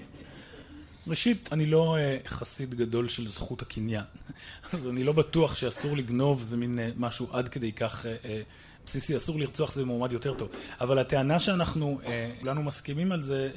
ראשית, 1.08 1.48
אני 1.52 1.66
לא 1.66 1.96
uh, 1.96 2.28
חסיד 2.28 2.74
גדול 2.74 3.08
של 3.08 3.28
זכות 3.28 3.62
הקניין, 3.62 4.04
אז 4.72 4.86
אני 4.86 5.04
לא 5.04 5.12
בטוח 5.12 5.54
שאסור 5.54 5.96
לגנוב 5.96 6.42
זה 6.42 6.56
מין 6.56 6.78
uh, 6.78 6.82
משהו 6.96 7.28
עד 7.32 7.48
כדי 7.48 7.72
כך 7.72 8.04
uh, 8.04 8.08
בסיסי, 8.86 9.16
אסור 9.16 9.38
לרצוח 9.38 9.74
זה 9.74 9.84
מועמד 9.84 10.12
יותר 10.12 10.34
טוב. 10.34 10.48
אבל 10.80 10.98
הטענה 10.98 11.40
שאנחנו 11.40 12.00
כולנו 12.40 12.62
מסכימים 12.62 13.12
על 13.12 13.22
זה 13.22 13.50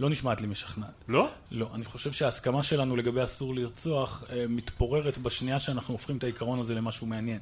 לא 0.00 0.10
נשמעת 0.10 0.40
לי 0.40 0.46
משכנעת. 0.46 1.04
לא? 1.08 1.30
לא. 1.50 1.68
אני 1.74 1.84
חושב 1.84 2.12
שההסכמה 2.12 2.62
שלנו 2.62 2.96
לגבי 2.96 3.24
אסור 3.24 3.54
לרצוח 3.54 4.24
מתפוררת 4.48 5.18
בשנייה 5.18 5.58
שאנחנו 5.58 5.94
הופכים 5.94 6.16
את 6.16 6.24
העיקרון 6.24 6.58
הזה 6.58 6.74
למשהו 6.74 7.06
מעניין. 7.06 7.38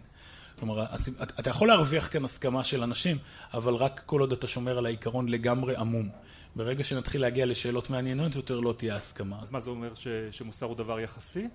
כלומר, 0.58 0.84
אתה 1.40 1.50
יכול 1.50 1.68
להרוויח 1.68 2.12
כאן 2.12 2.24
הסכמה 2.24 2.64
של 2.64 2.82
אנשים, 2.82 3.18
אבל 3.54 3.74
רק 3.74 4.02
כל 4.06 4.20
עוד 4.20 4.32
אתה 4.32 4.46
שומר 4.46 4.78
על 4.78 4.86
העיקרון 4.86 5.28
לגמרי 5.28 5.76
עמום. 5.76 6.08
ברגע 6.56 6.84
שנתחיל 6.84 7.20
להגיע 7.20 7.46
לשאלות 7.46 7.90
מעניינות 7.90 8.36
יותר, 8.36 8.60
לא 8.60 8.74
תהיה 8.78 8.96
הסכמה. 8.96 9.36
אז 9.40 9.50
מה 9.50 9.60
זה 9.60 9.70
אומר, 9.70 9.94
ש, 9.94 10.08
שמוסר 10.30 10.66
הוא 10.66 10.76
דבר 10.76 11.00
יחסי? 11.00 11.48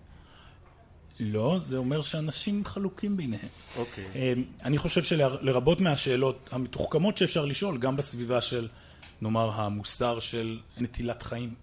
לא, 1.20 1.56
זה 1.60 1.78
אומר 1.78 2.02
שאנשים 2.02 2.66
חלוקים 2.66 3.18
ביניהם. 3.18 3.48
אוקיי. 3.78 4.06
אמ, 4.16 4.44
אני 4.64 4.78
חושב 4.78 5.04
שלרבות 5.04 5.82
מהשאלות 5.82 6.50
המתוחכמות 6.52 7.18
שאפשר 7.18 7.46
לשאול, 7.46 7.78
גם 7.78 7.96
בסביבה 7.96 8.42
של, 8.42 8.68
נאמר, 9.22 9.62
המוסר 9.62 10.20
של 10.20 10.60
נטילת 10.77 11.24
חיים, 11.24 11.53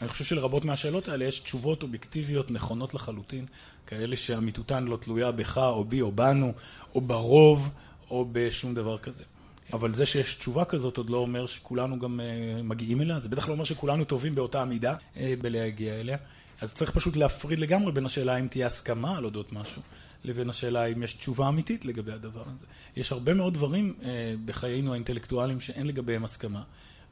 אני 0.00 0.08
חושב 0.08 0.24
שלרבות 0.24 0.64
מהשאלות 0.64 1.08
האלה 1.08 1.24
יש 1.24 1.40
תשובות 1.40 1.82
אובייקטיביות 1.82 2.50
נכונות 2.50 2.94
לחלוטין, 2.94 3.46
כאלה 3.86 4.16
שאמיתותן 4.16 4.84
לא 4.84 4.96
תלויה 4.96 5.32
בך 5.32 5.58
או 5.58 5.84
בי 5.84 6.00
או 6.00 6.12
בנו, 6.12 6.52
או 6.94 7.00
ברוב, 7.00 7.70
או 8.10 8.26
בשום 8.32 8.74
דבר 8.74 8.98
כזה. 8.98 9.24
אבל 9.72 9.94
זה 9.94 10.06
שיש 10.06 10.34
תשובה 10.34 10.64
כזאת 10.64 10.96
עוד 10.96 11.10
לא 11.10 11.16
אומר 11.16 11.46
שכולנו 11.46 11.98
גם 11.98 12.20
uh, 12.20 12.62
מגיעים 12.62 13.00
אליה, 13.00 13.20
זה 13.20 13.28
בטח 13.28 13.48
לא 13.48 13.52
אומר 13.52 13.64
שכולנו 13.64 14.04
טובים 14.04 14.34
באותה 14.34 14.64
מידה 14.64 14.94
uh, 14.94 15.18
בלהגיע 15.40 15.94
אליה. 15.94 16.16
אז 16.60 16.74
צריך 16.74 16.90
פשוט 16.90 17.16
להפריד 17.16 17.58
לגמרי 17.58 17.92
בין 17.92 18.06
השאלה 18.06 18.36
אם 18.36 18.46
תהיה 18.48 18.66
הסכמה 18.66 19.18
על 19.18 19.24
אודות 19.24 19.52
משהו, 19.52 19.82
לבין 20.24 20.50
השאלה 20.50 20.86
אם 20.86 21.02
יש 21.02 21.14
תשובה 21.14 21.48
אמיתית 21.48 21.84
לגבי 21.84 22.12
הדבר 22.12 22.42
הזה. 22.46 22.66
יש 22.96 23.12
הרבה 23.12 23.34
מאוד 23.34 23.54
דברים 23.54 23.94
uh, 24.00 24.04
בחיינו 24.44 24.92
האינטלקטואליים 24.92 25.60
שאין 25.60 25.86
לגביהם 25.86 26.24
הסכמה, 26.24 26.62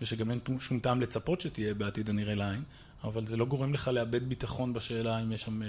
ושגם 0.01 0.31
אין 0.31 0.39
שום 0.61 0.79
טעם 0.79 1.01
לצפות 1.01 1.41
שתהיה 1.41 1.75
בעתיד 1.75 2.09
הנראה 2.09 2.35
לעין, 2.35 2.63
אבל 3.05 3.27
זה 3.27 3.37
לא 3.37 3.45
גורם 3.45 3.75
לך 3.75 3.89
לאבד 3.89 4.29
ביטחון 4.29 4.73
בשאלה 4.73 5.23
אם 5.23 5.33
יש 5.33 5.43
שם 5.43 5.61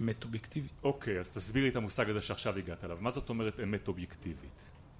אמת 0.00 0.24
אובייקטיבית. 0.24 0.70
אוקיי, 0.84 1.20
אז 1.20 1.30
תסביר 1.30 1.62
לי 1.62 1.68
את 1.68 1.76
המושג 1.76 2.10
הזה 2.10 2.22
שעכשיו 2.22 2.58
הגעת 2.58 2.84
אליו. 2.84 2.96
מה 3.00 3.10
זאת 3.10 3.28
אומרת 3.28 3.60
אמת 3.60 3.88
אובייקטיבית? 3.88 4.50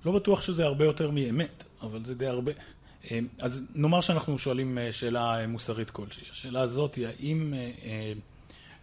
לא 0.05 0.13
בטוח 0.13 0.43
שזה 0.43 0.65
הרבה 0.65 0.85
יותר 0.85 1.11
מאמת, 1.11 1.65
אבל 1.83 2.05
זה 2.05 2.15
די 2.15 2.27
הרבה. 2.27 2.53
אה, 3.11 3.19
אז 3.41 3.67
נאמר 3.75 4.01
שאנחנו 4.01 4.39
שואלים 4.39 4.79
אה, 4.79 4.93
שאלה 4.93 5.47
מוסרית 5.47 5.91
כלשהי. 5.91 6.25
השאלה 6.31 6.61
הזאת 6.61 6.95
היא 6.95 7.07
האם 7.07 7.55
אה, 7.55 8.13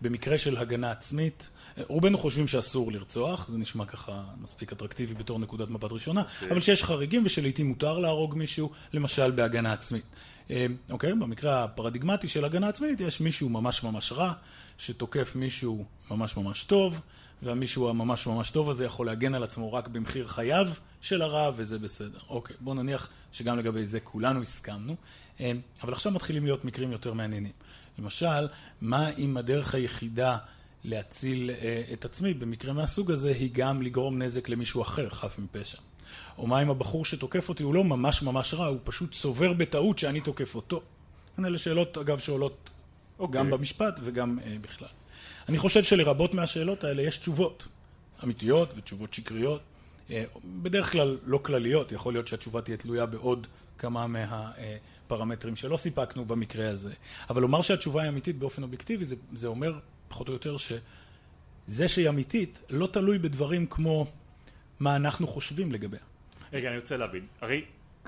במקרה 0.01 0.37
של 0.37 0.57
הגנה 0.57 0.91
עצמית, 0.91 1.49
רובנו 1.77 2.17
חושבים 2.17 2.47
שאסור 2.47 2.91
לרצוח, 2.91 3.47
זה 3.47 3.57
נשמע 3.57 3.85
ככה 3.85 4.23
מספיק 4.41 4.71
אטרקטיבי 4.71 5.13
בתור 5.13 5.39
נקודת 5.39 5.69
מבט 5.69 5.91
ראשונה, 5.91 6.21
okay. 6.21 6.51
אבל 6.51 6.61
שיש 6.61 6.83
חריגים 6.83 7.25
ושלעיתים 7.25 7.67
מותר 7.67 7.99
להרוג 7.99 8.35
מישהו, 8.35 8.71
למשל 8.93 9.31
בהגנה 9.31 9.73
עצמית. 9.73 10.05
אוקיי, 10.89 11.13
במקרה 11.13 11.63
הפרדיגמטי 11.63 12.27
של 12.27 12.45
הגנה 12.45 12.67
עצמית 12.67 13.01
יש 13.01 13.21
מישהו 13.21 13.49
ממש 13.49 13.83
ממש 13.83 14.11
רע, 14.11 14.33
שתוקף 14.77 15.35
מישהו 15.35 15.85
ממש 16.11 16.37
ממש 16.37 16.63
טוב, 16.63 16.99
והמישהו 17.43 17.89
הממש 17.89 18.27
ממש 18.27 18.51
טוב 18.51 18.69
הזה 18.69 18.85
יכול 18.85 19.05
להגן 19.05 19.33
על 19.33 19.43
עצמו 19.43 19.73
רק 19.73 19.87
במחיר 19.87 20.27
חייו 20.27 20.67
של 21.01 21.21
הרע, 21.21 21.51
וזה 21.55 21.79
בסדר. 21.79 22.19
אוקיי, 22.29 22.55
בואו 22.59 22.75
נניח 22.75 23.09
שגם 23.31 23.59
לגבי 23.59 23.85
זה 23.85 23.99
כולנו 23.99 24.41
הסכמנו, 24.41 24.95
אמ, 25.39 25.59
אבל 25.83 25.93
עכשיו 25.93 26.11
מתחילים 26.11 26.45
להיות 26.45 26.65
מקרים 26.65 26.91
יותר 26.91 27.13
מעניינים. 27.13 27.51
למשל, 27.99 28.47
מה 28.81 29.09
אם 29.09 29.37
הדרך 29.37 29.75
היחידה 29.75 30.37
להציל 30.83 31.51
אה, 31.51 31.83
את 31.93 32.05
עצמי 32.05 32.33
במקרה 32.33 32.73
מהסוג 32.73 33.11
הזה 33.11 33.31
היא 33.31 33.49
גם 33.53 33.81
לגרום 33.81 34.21
נזק 34.21 34.49
למישהו 34.49 34.81
אחר, 34.81 35.09
חף 35.09 35.39
מפשע? 35.39 35.77
או 36.37 36.47
מה 36.47 36.61
אם 36.61 36.69
הבחור 36.69 37.05
שתוקף 37.05 37.49
אותי 37.49 37.63
הוא 37.63 37.73
לא 37.73 37.83
ממש 37.83 38.23
ממש 38.23 38.53
רע, 38.53 38.65
הוא 38.65 38.79
פשוט 38.83 39.13
סובר 39.13 39.53
בטעות 39.53 39.99
שאני 39.99 40.21
תוקף 40.21 40.55
אותו? 40.55 40.81
אלה 41.45 41.57
שאלות, 41.57 41.97
אגב, 41.97 42.19
שעולות 42.19 42.57
okay. 42.65 43.21
אוקיי. 43.21 43.39
גם 43.39 43.49
במשפט 43.49 43.99
וגם 44.03 44.39
אה, 44.45 44.55
בכלל. 44.61 44.87
אני 45.49 45.57
חושב 45.57 45.83
שלרבות 45.83 46.33
מהשאלות 46.33 46.83
האלה 46.83 47.01
יש 47.01 47.17
תשובות 47.17 47.67
אמיתיות 48.23 48.73
ותשובות 48.77 49.13
שקריות. 49.13 49.61
אה, 50.11 50.23
בדרך 50.45 50.91
כלל 50.91 51.17
לא 51.25 51.37
כלליות, 51.43 51.91
יכול 51.91 52.13
להיות 52.13 52.27
שהתשובה 52.27 52.61
תהיה 52.61 52.77
תלויה 52.77 53.05
בעוד 53.05 53.47
כמה 53.77 54.07
מהפרמטרים 54.07 55.55
שלא 55.55 55.77
סיפקנו 55.77 56.25
במקרה 56.25 56.69
הזה. 56.69 56.93
אבל 57.29 57.41
לומר 57.41 57.61
שהתשובה 57.61 58.01
היא 58.01 58.09
אמיתית 58.09 58.37
באופן 58.37 58.63
אובייקטיבי, 58.63 59.05
זה, 59.05 59.15
זה 59.33 59.47
אומר 59.47 59.79
פחות 60.11 60.27
או 60.27 60.33
יותר 60.33 60.57
שזה 60.57 61.87
שהיא 61.87 62.09
אמיתית 62.09 62.61
לא 62.69 62.87
תלוי 62.87 63.19
בדברים 63.19 63.65
כמו 63.65 64.05
מה 64.79 64.95
אנחנו 64.95 65.27
חושבים 65.27 65.71
לגביה. 65.71 65.99
רגע, 66.53 66.69
אני 66.69 66.77
רוצה 66.77 66.97
להבין. 66.97 67.25
הרי 67.41 67.65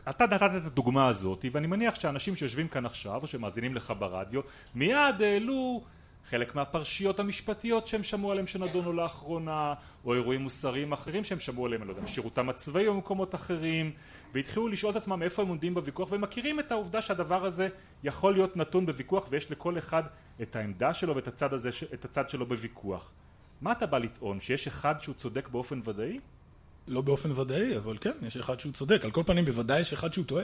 אתה 0.09 0.25
נתת 0.25 0.41
את 0.57 0.65
הדוגמה 0.65 1.07
הזאת, 1.07 1.45
ואני 1.51 1.67
מניח 1.67 1.95
שאנשים 1.95 2.35
שיושבים 2.35 2.67
כאן 2.67 2.85
עכשיו, 2.85 3.21
או 3.21 3.27
שמאזינים 3.27 3.75
לך 3.75 3.93
ברדיו, 3.99 4.41
מיד 4.75 5.21
העלו 5.21 5.83
חלק 6.29 6.55
מהפרשיות 6.55 7.19
המשפטיות 7.19 7.87
שהם 7.87 8.03
שמעו 8.03 8.31
עליהם 8.31 8.47
שנדונו 8.47 8.93
לאחרונה, 8.93 9.73
או 10.05 10.13
אירועים 10.13 10.41
מוסריים 10.41 10.91
אחרים 10.91 11.23
שהם 11.23 11.39
שמעו 11.39 11.65
עליהם, 11.65 11.81
אני 11.81 11.87
לא 11.87 11.93
יודע, 11.93 12.03
משירותם 12.03 12.49
הצבאי 12.49 12.87
או 12.87 12.93
במקומות 12.93 13.35
אחרים, 13.35 13.91
והתחילו 14.33 14.67
לשאול 14.67 14.91
את 14.91 14.95
עצמם 14.97 15.23
איפה 15.23 15.41
הם 15.41 15.47
עומדים 15.47 15.73
בוויכוח, 15.73 16.11
והם 16.11 16.21
מכירים 16.21 16.59
את 16.59 16.71
העובדה 16.71 17.01
שהדבר 17.01 17.45
הזה 17.45 17.69
יכול 18.03 18.33
להיות 18.33 18.57
נתון 18.57 18.85
בוויכוח, 18.85 19.27
ויש 19.29 19.51
לכל 19.51 19.77
אחד 19.77 20.03
את 20.41 20.55
העמדה 20.55 20.93
שלו 20.93 21.15
ואת 21.15 21.27
הצד, 21.27 21.53
הזה, 21.53 21.69
את 21.93 22.05
הצד 22.05 22.29
שלו 22.29 22.45
בוויכוח. 22.45 23.11
מה 23.61 23.71
אתה 23.71 23.85
בא 23.85 23.97
לטעון? 23.97 24.41
שיש 24.41 24.67
אחד 24.67 24.95
שהוא 24.99 25.15
צודק 25.15 25.47
באופן 25.47 25.79
ודאי? 25.83 26.19
לא 26.87 27.01
באופן 27.01 27.31
ודאי, 27.31 27.77
אבל 27.77 27.97
כן, 28.01 28.11
יש 28.21 28.37
אחד 28.37 28.59
שהוא 28.59 28.73
צודק. 28.73 29.05
על 29.05 29.11
כל 29.11 29.23
פנים, 29.25 29.45
בוודאי 29.45 29.79
יש 29.79 29.93
אחד 29.93 30.13
שהוא 30.13 30.25
טועה. 30.25 30.43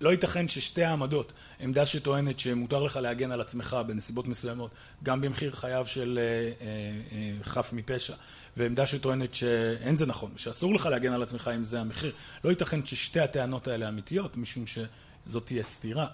לא 0.00 0.10
ייתכן 0.10 0.48
ששתי 0.48 0.84
העמדות, 0.84 1.32
עמדה 1.60 1.86
שטוענת 1.86 2.38
שמותר 2.38 2.82
לך 2.82 2.96
להגן 2.96 3.32
על 3.32 3.40
עצמך 3.40 3.76
בנסיבות 3.86 4.28
מסוימות, 4.28 4.70
גם 5.02 5.20
במחיר 5.20 5.50
חייו 5.50 5.86
של 5.86 6.18
אה, 6.22 6.66
אה, 6.66 6.72
אה, 7.12 7.44
חף 7.44 7.70
מפשע, 7.72 8.14
ועמדה 8.56 8.86
שטוענת 8.86 9.34
שאין 9.34 9.96
זה 9.96 10.06
נכון, 10.06 10.32
שאסור 10.36 10.74
לך 10.74 10.86
להגן 10.86 11.12
על 11.12 11.22
עצמך 11.22 11.50
אם 11.56 11.64
זה 11.64 11.80
המחיר. 11.80 12.12
לא 12.44 12.50
ייתכן 12.50 12.86
ששתי 12.86 13.20
הטענות 13.20 13.68
האלה 13.68 13.88
אמיתיות, 13.88 14.36
משום 14.36 14.64
שזאת 14.66 15.46
תהיה 15.46 15.62
סתירה. 15.62 16.06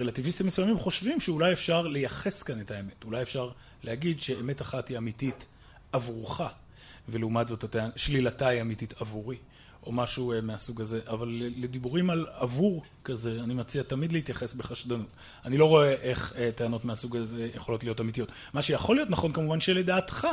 רלטיביסטים 0.00 0.46
מסוימים 0.46 0.78
חושבים 0.78 1.20
שאולי 1.20 1.52
אפשר 1.52 1.86
לייחס 1.86 2.42
כאן 2.42 2.60
את 2.60 2.70
האמת. 2.70 3.04
אולי 3.04 3.22
אפשר 3.22 3.50
להגיד 3.82 4.20
שאמת 4.20 4.62
אחת 4.62 4.88
היא 4.88 4.98
אמיתית 4.98 5.46
עבורך. 5.92 6.42
ולעומת 7.08 7.48
זאת 7.48 7.76
שלילתה 7.96 8.48
היא 8.48 8.60
אמיתית 8.60 8.94
עבורי, 9.00 9.36
או 9.86 9.92
משהו 9.92 10.32
אה, 10.32 10.40
מהסוג 10.40 10.80
הזה. 10.80 11.00
אבל 11.06 11.28
לדיבורים 11.56 12.10
על 12.10 12.26
עבור 12.32 12.82
כזה, 13.04 13.40
אני 13.44 13.54
מציע 13.54 13.82
תמיד 13.82 14.12
להתייחס 14.12 14.54
בחשדנות. 14.54 15.06
אני 15.44 15.58
לא 15.58 15.64
רואה 15.64 15.92
איך 15.92 16.32
אה, 16.36 16.50
טענות 16.54 16.84
מהסוג 16.84 17.16
הזה 17.16 17.48
יכולות 17.54 17.84
להיות 17.84 18.00
אמיתיות. 18.00 18.28
מה 18.54 18.62
שיכול 18.62 18.96
להיות 18.96 19.10
נכון 19.10 19.32
כמובן 19.32 19.60
שלדעתך 19.60 20.26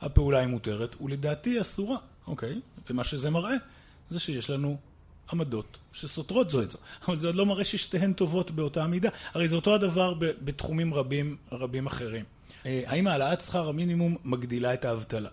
הפעולה 0.00 0.38
היא 0.38 0.46
מותרת, 0.46 0.96
ולדעתי 1.00 1.50
היא 1.50 1.60
אסורה, 1.60 1.96
אוקיי? 2.26 2.60
ומה 2.90 3.04
שזה 3.04 3.30
מראה 3.30 3.54
זה 4.08 4.20
שיש 4.20 4.50
לנו 4.50 4.76
עמדות 5.32 5.78
שסותרות 5.92 6.50
זו 6.50 6.62
את 6.62 6.70
זו, 6.70 6.78
אבל 7.08 7.20
זה 7.20 7.26
עוד 7.26 7.36
לא 7.36 7.46
מראה 7.46 7.64
ששתיהן 7.64 8.12
טובות 8.12 8.50
באותה 8.50 8.86
מידה. 8.86 9.08
הרי 9.34 9.48
זה 9.48 9.56
אותו 9.56 9.74
הדבר 9.74 10.14
בתחומים 10.20 10.94
רבים, 10.94 11.36
רבים 11.52 11.86
אחרים. 11.86 12.24
אה, 12.66 12.82
האם 12.86 13.06
העלאת 13.06 13.40
שכר 13.40 13.68
המינימום 13.68 14.16
מגדילה 14.24 14.74
את 14.74 14.84
האבטלה? 14.84 15.28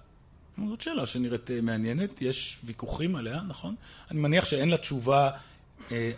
זאת 0.69 0.81
שאלה 0.81 1.05
שנראית 1.05 1.51
אה, 1.51 1.61
מעניינת, 1.61 2.21
יש 2.21 2.59
ויכוחים 2.63 3.15
עליה, 3.15 3.41
נכון? 3.47 3.75
אני 4.11 4.19
מניח 4.19 4.45
שאין 4.45 4.69
לה 4.69 4.77
תשובה 4.77 5.31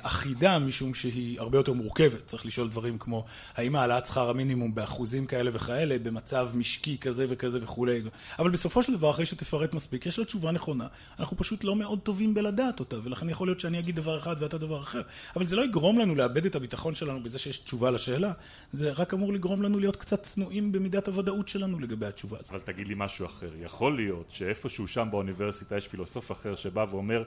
אחידה 0.02 0.60
משום 0.60 0.94
שהיא 0.94 1.40
הרבה 1.40 1.58
יותר 1.58 1.74
מורכבת. 1.74 2.28
צריך 2.28 2.46
לשאול 2.46 2.70
דברים 2.70 2.98
כמו 2.98 3.26
האם 3.56 3.76
העלאת 3.76 4.06
שכר 4.06 4.30
המינימום 4.30 4.76
באחוזים 4.76 5.26
כאלה 5.26 5.52
וכאלה, 5.54 6.00
במצב 6.00 6.50
משקי 6.54 6.98
כזה 6.98 7.26
וכזה 7.30 7.64
וכולי. 7.64 8.02
אבל 8.40 8.50
בסופו 8.50 8.84
של 8.84 8.94
דבר, 8.94 9.10
אחרי 9.10 9.26
שתפרט 9.26 9.74
מספיק, 9.74 10.06
יש 10.06 10.20
לה 10.20 10.26
תשובה 10.26 10.52
נכונה. 10.52 10.88
אנחנו 11.20 11.38
פשוט 11.38 11.64
לא 11.64 11.76
מאוד 11.76 12.00
טובים 12.00 12.34
בלדעת 12.34 12.80
אותה, 12.80 12.96
ולכן 13.04 13.30
יכול 13.30 13.48
להיות 13.48 13.60
שאני 13.60 13.80
אגיד 13.80 13.96
דבר 13.96 14.20
אחד 14.20 14.36
ואתה 14.40 14.58
דבר 14.58 14.82
אחר. 14.82 15.02
אבל 15.36 15.48
זה 15.48 15.56
לא 15.56 15.66
יגרום 15.66 16.00
לנו 16.00 16.16
לאבד 16.16 16.46
את 16.46 16.56
הביטחון 16.56 16.96
שלנו 16.96 17.24
בזה 17.24 17.40
שיש 17.40 17.60
תשובה 17.60 17.92
לשאלה, 17.92 18.34
זה 18.74 18.92
רק 18.92 19.14
אמור 19.14 19.34
לגרום 19.34 19.62
לנו 19.62 19.80
להיות 19.80 19.96
קצת 19.96 20.24
צנועים 20.24 20.72
במידת 20.72 21.08
הוודאות 21.08 21.48
שלנו 21.48 21.80
לגבי 21.80 22.06
התשובה 22.06 22.38
הזאת. 22.40 22.52
אבל 22.52 22.60
תגיד 22.60 22.88
לי 22.88 22.94
משהו 22.98 23.26
אחר. 23.26 23.50
יכול 23.62 23.96
להיות 23.96 24.26
שאיפשהו 24.30 24.88
שם 24.88 25.08
באוניברסיטה 25.12 25.78
יש 25.78 25.88
פילוסוף 25.88 26.32
אחר 26.32 26.56
שבא 26.56 26.86
ואומר 26.90 27.24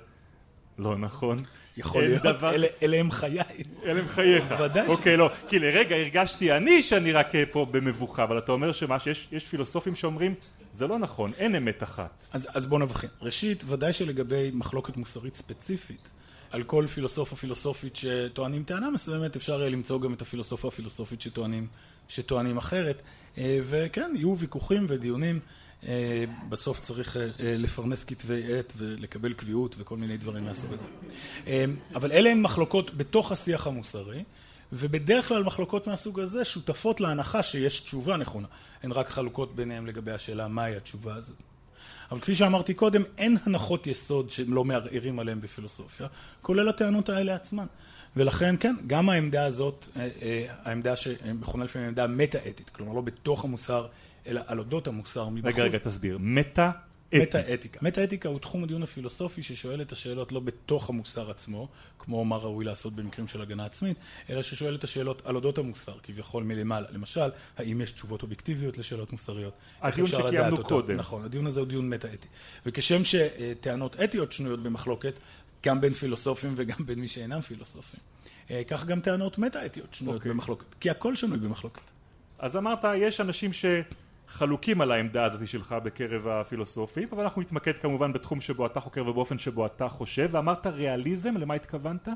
לא 0.79 0.99
נכון. 0.99 1.37
יכול 1.77 2.05
להיות, 2.05 2.23
דבר... 2.23 2.55
אלה, 2.55 2.67
אלה 2.83 2.97
הם 2.97 3.11
חיי. 3.11 3.39
אלה 3.85 4.01
הם 4.01 4.09
חייך. 4.09 4.45
ודאי. 4.61 4.87
אוקיי, 4.87 5.17
לא. 5.17 5.31
כי 5.49 5.59
לרגע 5.59 5.97
הרגשתי 5.97 6.53
אני 6.53 6.83
שאני 6.83 7.13
רק 7.13 7.29
פה 7.53 7.67
במבוכה, 7.71 8.23
אבל 8.23 8.39
אתה 8.39 8.53
אומר 8.53 8.73
שמה, 8.73 8.99
שיש 8.99 9.47
פילוסופים 9.51 9.95
שאומרים, 9.95 10.35
זה 10.73 10.87
לא 10.87 10.99
נכון, 10.99 11.33
אין 11.39 11.55
אמת 11.55 11.83
אחת. 11.83 12.25
אז, 12.33 12.49
אז 12.55 12.67
בוא 12.67 12.79
נבחין. 12.79 13.11
ראשית, 13.23 13.65
ודאי 13.67 13.93
שלגבי 13.93 14.51
מחלוקת 14.55 14.97
מוסרית 14.97 15.37
ספציפית, 15.37 16.09
על 16.51 16.63
כל 16.63 16.87
פילוסוף 16.87 17.31
או 17.33 17.37
פילוסופית 17.37 17.97
שטוענים 17.97 18.65
טענה 18.65 18.91
מסוימת, 18.91 19.37
אפשר 19.37 19.61
יהיה 19.61 19.71
למצוא 19.71 20.01
גם 20.01 20.13
את 20.13 20.23
הפילוסוף 20.23 20.65
או 20.65 20.69
הפילוסופית 20.69 21.21
שטוענים, 21.21 21.67
שטוענים 22.09 22.57
אחרת. 22.57 23.03
אה, 23.39 23.59
וכן, 23.63 24.13
יהיו 24.15 24.39
ויכוחים 24.39 24.87
ודיונים. 24.89 25.41
בסוף 26.49 26.81
צריך 26.81 27.17
לפרנס 27.41 28.05
כתבי 28.05 28.59
עת 28.59 28.73
ולקבל 28.77 29.33
קביעות 29.33 29.75
וכל 29.79 29.97
מיני 29.97 30.17
דברים 30.17 30.45
מהסוג 30.45 30.71
הזה. 30.73 30.85
אבל 31.95 32.13
אלה 32.13 32.31
הן 32.31 32.41
מחלוקות 32.43 32.95
בתוך 32.97 33.33
השיח 33.33 33.67
המוסרי, 33.67 34.23
ובדרך 34.73 35.29
כלל 35.29 35.45
מחלוקות 35.45 35.87
מהסוג 35.87 36.21
הזה 36.21 36.45
שותפות 36.45 37.01
להנחה 37.01 37.43
שיש 37.43 37.81
תשובה 37.81 38.17
נכונה. 38.17 38.47
הן 38.83 38.93
רק 38.93 39.09
חלוקות 39.09 39.57
ביניהן 39.57 39.87
לגבי 39.87 40.13
השאלה 40.13 40.49
מהי 40.49 40.77
התשובה 40.77 41.15
הזאת. 41.15 41.37
אבל 42.11 42.21
כפי 42.21 42.35
שאמרתי 42.35 42.75
קודם, 42.75 43.03
אין 43.19 43.37
הנחות 43.45 43.87
יסוד 43.87 44.31
שהם 44.31 44.55
לא 44.55 44.65
מערערים 44.65 45.19
עליהן 45.19 45.41
בפילוסופיה, 45.41 46.07
כולל 46.43 46.69
הטענות 46.69 47.09
האלה 47.09 47.35
עצמן. 47.35 47.67
ולכן 48.17 48.55
כן, 48.61 48.75
גם 48.87 49.09
העמדה 49.11 49.45
הזאת, 49.45 49.85
אה, 49.97 50.09
אה, 50.23 50.47
העמדה 50.63 50.97
שמכונה 50.97 51.65
לפעמים 51.65 51.89
עמדה 51.89 52.07
מטה-אתית, 52.07 52.71
כלומר 52.71 52.93
לא 52.93 53.01
בתוך 53.01 53.45
המוסר, 53.45 53.87
אלא 54.27 54.41
על 54.47 54.59
אודות 54.59 54.87
המוסר 54.87 55.29
מבחוץ. 55.29 55.55
רגע, 55.55 55.63
רגע, 55.63 55.79
תסביר. 55.79 56.19
מטה... 56.21 56.71
מטה-אתיקה. 57.13 57.79
מטה-אתיקה 57.83 58.29
הוא 58.29 58.39
תחום 58.39 58.65
הדיון 58.65 58.83
הפילוסופי 58.83 59.43
ששואל 59.43 59.83
את 59.83 59.93
השאלות 59.93 60.33
לא 60.33 60.41
בתוך 60.41 60.89
המוסר 60.89 61.31
עצמו, 61.31 61.69
כמו 61.99 62.25
מה 62.25 62.37
ראוי 62.37 62.65
לעשות 62.65 62.93
במקרים 62.93 63.29
של 63.29 63.43
הגנה 63.43 63.65
עצמית, 63.67 63.97
אלא 64.31 64.43
ששואל 64.43 64.75
את 64.75 64.85
השאלות 64.85 65.23
על 65.25 65.35
אודות 65.35 65.59
המוסר, 65.59 65.93
כביכול 66.03 66.45
מלמעלה. 66.45 66.87
למשל, 66.91 67.31
האם 67.57 67.81
יש 67.81 67.93
תשובות 67.93 68.23
אובייקטיביות 68.23 68.79
לשאלות 68.79 69.13
מוסריות? 69.13 69.53
הדיון 69.81 70.07
שקיימנו 70.07 70.65
קודם. 70.65 70.97
נכון, 70.97 71.25
הדיון 71.25 71.47
הזה 71.47 71.61
הוא 71.61 71.69
דיון 71.69 71.91
מטה-אתי. 71.91 72.29
וכשם 72.67 73.05
שטענות 73.05 74.01
אתיות 74.01 74.33
שנויות 74.33 74.63
במחלוקת, 74.63 75.15
גם 75.65 75.81
בין 75.81 75.93
פילוסופים 75.93 76.55
וגם 76.57 76.79
בין 76.87 76.99
מי 76.99 77.09
שאינם 77.09 77.41
פילוסופים. 77.41 78.01
אה, 78.51 78.63
כך 78.69 78.87
גם 78.87 79.01
טענות 79.01 79.39
מטה-אתיות 79.39 79.95
שנויות 79.95 80.17
okay. 80.17 80.19
אוקיי. 80.19 80.33
במחלוקת, 80.33 80.75
כי 80.81 80.91
הכל 80.91 81.15
שנוי 81.15 81.39
במחלוקת. 81.39 81.83
אז 82.39 82.57
אמרת, 82.57 82.85
יש 82.97 83.21
אנשים 83.21 83.53
ש... 83.53 83.65
חלוקים 84.29 84.81
על 84.81 84.91
העמדה 84.91 85.25
הזאת 85.25 85.49
שלך 85.49 85.77
בקרב 85.85 86.29
הפילוסופים, 86.29 87.09
אבל 87.13 87.23
אנחנו 87.23 87.43
נתמקד 87.43 87.73
כמובן 87.83 88.13
בתחום 88.13 88.41
שבו 88.41 88.67
אתה 88.67 88.81
חוקר 88.81 89.09
ובאופן 89.09 89.39
שבו 89.39 89.67
אתה 89.67 89.89
חושב, 89.89 90.29
ואמרת 90.33 90.67
ריאליזם, 90.67 91.37
למה 91.37 91.55
התכוונת? 91.55 92.09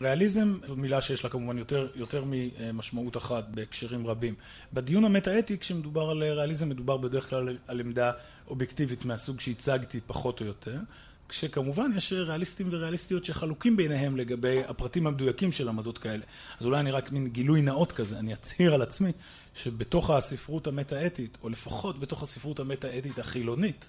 ריאליזם 0.00 0.54
זאת 0.64 0.78
מילה 0.78 1.00
שיש 1.00 1.24
לה 1.24 1.30
כמובן 1.30 1.58
יותר, 1.58 1.88
יותר 1.94 2.24
ממשמעות 2.26 3.16
אחת 3.16 3.44
בהקשרים 3.48 4.06
רבים. 4.06 4.34
בדיון 4.72 5.04
המטה-אתי 5.04 5.58
כשמדובר 5.58 6.10
על 6.10 6.22
ריאליזם 6.22 6.68
מדובר 6.68 6.96
בדרך 6.96 7.30
כלל 7.30 7.56
על 7.68 7.80
עמדה 7.80 8.12
אובייקטיבית 8.48 9.04
מהסוג 9.04 9.40
שהצגתי 9.40 10.00
פחות 10.06 10.40
או 10.40 10.46
יותר, 10.46 10.76
כשכמובן 11.28 11.90
יש 11.96 12.12
ריאליסטים 12.12 12.68
וריאליסטיות 12.70 13.24
שחלוקים 13.24 13.76
ביניהם 13.76 14.16
לגבי 14.16 14.60
הפרטים 14.68 15.06
המדויקים 15.06 15.52
של 15.52 15.68
עמדות 15.68 15.98
כאלה. 15.98 16.24
אז 16.60 16.66
אולי 16.66 16.80
אני 16.80 16.90
רק 16.90 17.12
מין 17.12 17.28
גילוי 17.28 17.62
נאות 17.62 17.92
כזה, 17.92 18.18
אני 18.18 18.32
אצהיר 18.32 18.74
על 18.74 18.82
עצמי 18.82 19.12
שבתוך 19.54 20.10
הספרות 20.10 20.66
המטה-אתית, 20.66 21.38
או 21.42 21.48
לפחות 21.48 22.00
בתוך 22.00 22.22
הספרות 22.22 22.60
המטה-אתית 22.60 23.18
החילונית, 23.18 23.84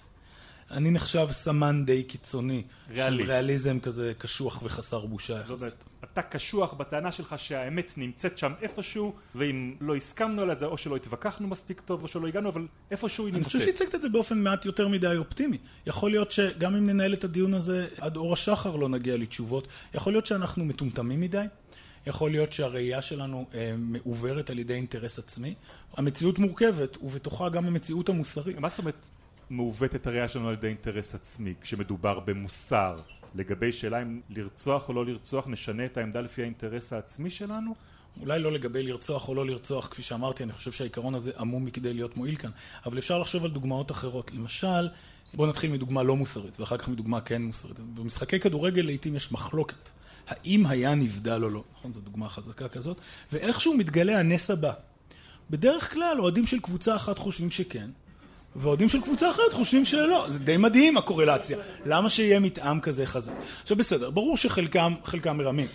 אני 0.70 0.90
נחשב 0.90 1.26
סמן 1.30 1.84
די 1.84 2.02
קיצוני. 2.02 2.62
ריאליסט. 2.90 3.24
של 3.24 3.32
ריאליזם 3.32 3.80
כזה 3.80 4.12
קשוח 4.18 4.60
וחסר 4.62 5.06
בושה 5.06 5.40
יחסית. 5.40 5.74
אתה 6.12 6.22
קשוח 6.22 6.72
בטענה 6.72 7.12
שלך 7.12 7.34
שהאמת 7.38 7.92
נמצאת 7.96 8.38
שם 8.38 8.52
איפשהו, 8.62 9.14
ואם 9.34 9.74
לא 9.80 9.96
הסכמנו 9.96 10.42
על 10.42 10.58
זה, 10.58 10.66
או 10.66 10.78
שלא 10.78 10.96
התווכחנו 10.96 11.48
מספיק 11.48 11.80
טוב, 11.80 12.02
או 12.02 12.08
שלא 12.08 12.26
הגענו, 12.26 12.48
אבל 12.48 12.66
איפשהו 12.90 13.26
היא 13.26 13.34
נמצאת. 13.34 13.54
אני 13.54 13.60
חושב 13.60 13.72
שהצגת 13.72 13.94
את 13.94 14.02
זה 14.02 14.08
באופן 14.08 14.38
מעט 14.42 14.66
יותר 14.66 14.88
מדי 14.88 15.16
אופטימי. 15.16 15.58
יכול 15.86 16.10
להיות 16.10 16.30
שגם 16.30 16.74
אם 16.76 16.86
ננהל 16.86 17.14
את 17.14 17.24
הדיון 17.24 17.54
הזה 17.54 17.88
עד 17.98 18.16
אור 18.16 18.32
השחר 18.32 18.76
לא 18.76 18.88
נגיע 18.88 19.16
לתשובות, 19.16 19.68
יכול 19.94 20.12
להיות 20.12 20.26
שאנחנו 20.26 20.64
מטומטמים 20.64 21.20
מדי. 21.20 21.44
יכול 22.06 22.30
להיות 22.30 22.52
שהראייה 22.52 23.02
שלנו 23.02 23.46
אה, 23.54 23.74
מעוברת 23.78 24.50
על 24.50 24.58
ידי 24.58 24.74
אינטרס 24.74 25.18
עצמי. 25.18 25.54
המציאות 25.96 26.38
מורכבת, 26.38 26.96
ובתוכה 27.02 27.48
גם 27.48 27.66
המציאות 27.66 28.08
המוסרית. 28.08 28.58
מה 28.58 28.68
זאת 28.68 28.78
אומרת 28.78 29.08
מעוותת 29.50 30.06
הראייה 30.06 30.28
שלנו 30.28 30.48
על 30.48 30.54
ידי 30.54 30.66
אינטרס 30.66 31.14
עצמי, 31.14 31.54
כשמדובר 31.60 32.20
במוסר? 32.20 33.00
לגבי 33.34 33.72
שאלה 33.72 34.02
אם 34.02 34.20
לרצוח 34.30 34.88
או 34.88 34.94
לא 34.94 35.06
לרצוח 35.06 35.48
נשנה 35.48 35.84
את 35.84 35.96
העמדה 35.96 36.20
לפי 36.20 36.42
האינטרס 36.42 36.92
העצמי 36.92 37.30
שלנו? 37.30 37.74
אולי 38.20 38.40
לא 38.40 38.52
לגבי 38.52 38.82
לרצוח 38.82 39.28
או 39.28 39.34
לא 39.34 39.46
לרצוח, 39.46 39.88
כפי 39.88 40.02
שאמרתי, 40.02 40.42
אני 40.42 40.52
חושב 40.52 40.72
שהעיקרון 40.72 41.14
הזה 41.14 41.32
עמום 41.38 41.64
מכדי 41.64 41.94
להיות 41.94 42.16
מועיל 42.16 42.36
כאן, 42.36 42.50
אבל 42.86 42.98
אפשר 42.98 43.18
לחשוב 43.18 43.44
על 43.44 43.50
דוגמאות 43.50 43.90
אחרות. 43.90 44.30
למשל, 44.34 44.88
בואו 45.34 45.48
נתחיל 45.48 45.72
מדוגמה 45.72 46.02
לא 46.02 46.16
מוסרית, 46.16 46.60
ואחר 46.60 46.76
כך 46.76 46.88
מדוגמה 46.88 47.20
כן 47.20 47.42
מוסרית. 47.42 47.78
במשחקי 47.78 48.40
כדורגל 48.40 48.82
לעיתים 48.82 49.16
יש 49.16 49.32
מחלוקת. 49.32 49.90
האם 50.28 50.66
היה 50.66 50.94
נבדל 50.94 51.44
או 51.44 51.50
לא, 51.50 51.62
נכון? 51.78 51.92
זו 51.92 52.00
דוגמה 52.00 52.28
חזקה 52.28 52.68
כזאת, 52.68 52.96
ואיכשהו 53.32 53.74
מתגלה 53.74 54.18
הנס 54.18 54.50
הבא. 54.50 54.72
בדרך 55.50 55.92
כלל 55.92 56.16
אוהדים 56.20 56.46
של 56.46 56.60
קבוצה 56.60 56.96
אחת 56.96 57.18
חושבים 57.18 57.50
שכן, 57.50 57.90
ואוהדים 58.56 58.88
של 58.88 59.00
קבוצה 59.00 59.30
אחרת 59.30 59.52
חושבים 59.52 59.84
שלא. 59.84 60.26
זה 60.30 60.38
די 60.38 60.56
מדהים 60.56 60.96
הקורלציה. 60.96 61.58
למה 61.86 62.08
שיהיה 62.08 62.40
מתאם 62.40 62.80
כזה 62.80 63.06
חזק? 63.06 63.32
עכשיו 63.62 63.76
בסדר, 63.76 64.10
ברור 64.10 64.36
שחלקם 64.36 64.94
חלקם 65.04 65.36
מרמים, 65.36 65.68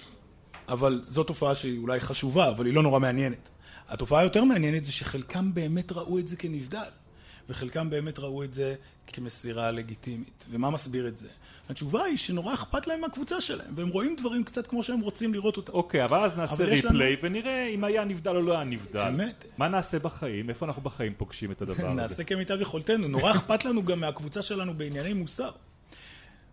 אבל 0.69 1.01
זו 1.05 1.23
תופעה 1.23 1.55
שהיא 1.55 1.79
אולי 1.79 1.99
חשובה, 1.99 2.49
אבל 2.49 2.65
היא 2.65 2.73
לא 2.73 2.83
נורא 2.83 2.99
מעניינת. 2.99 3.49
התופעה 3.89 4.19
היותר 4.19 4.43
מעניינת 4.43 4.85
זה 4.85 4.91
שחלקם 4.91 5.53
באמת 5.53 5.91
ראו 5.91 6.19
את 6.19 6.27
זה 6.27 6.35
כנבדל, 6.35 6.89
וחלקם 7.49 7.89
באמת 7.89 8.19
ראו 8.19 8.43
את 8.43 8.53
זה 8.53 8.75
כמסירה 9.07 9.71
לגיטימית. 9.71 10.45
ומה 10.49 10.69
מסביר 10.69 11.07
את 11.07 11.17
זה? 11.17 11.27
התשובה 11.69 12.03
היא 12.03 12.17
שנורא 12.17 12.53
אכפת 12.53 12.87
להם 12.87 13.01
מהקבוצה 13.01 13.41
שלהם, 13.41 13.73
והם 13.75 13.89
רואים 13.89 14.15
דברים 14.15 14.43
קצת 14.43 14.67
כמו 14.67 14.83
שהם 14.83 14.99
רוצים 14.99 15.33
לראות 15.33 15.57
אותם. 15.57 15.73
אוקיי, 15.73 16.05
אבל 16.05 16.17
אז 16.17 16.37
נעשה 16.37 16.63
ריפליי 16.63 17.11
לנו... 17.11 17.21
ונראה 17.23 17.65
אם 17.65 17.83
היה 17.83 18.03
נבדל 18.03 18.35
או 18.35 18.41
לא 18.41 18.53
היה 18.53 18.63
נבדל. 18.63 18.99
אמת. 18.99 19.45
מה 19.57 19.67
נעשה 19.67 19.99
בחיים? 19.99 20.49
איפה 20.49 20.65
אנחנו 20.65 20.81
בחיים 20.81 21.13
פוגשים 21.17 21.51
את 21.51 21.61
הדבר 21.61 21.85
הזה? 21.91 21.93
נעשה 21.93 22.23
כמיטב 22.23 22.61
יכולתנו. 22.61 23.07
נורא 23.07 23.31
אכפת 23.31 23.65
לנו 23.65 23.85
גם 23.85 23.99
מהקבוצה 23.99 24.41
שלנו 24.41 24.73
בענייני 24.73 25.13
מוסר. 25.13 25.51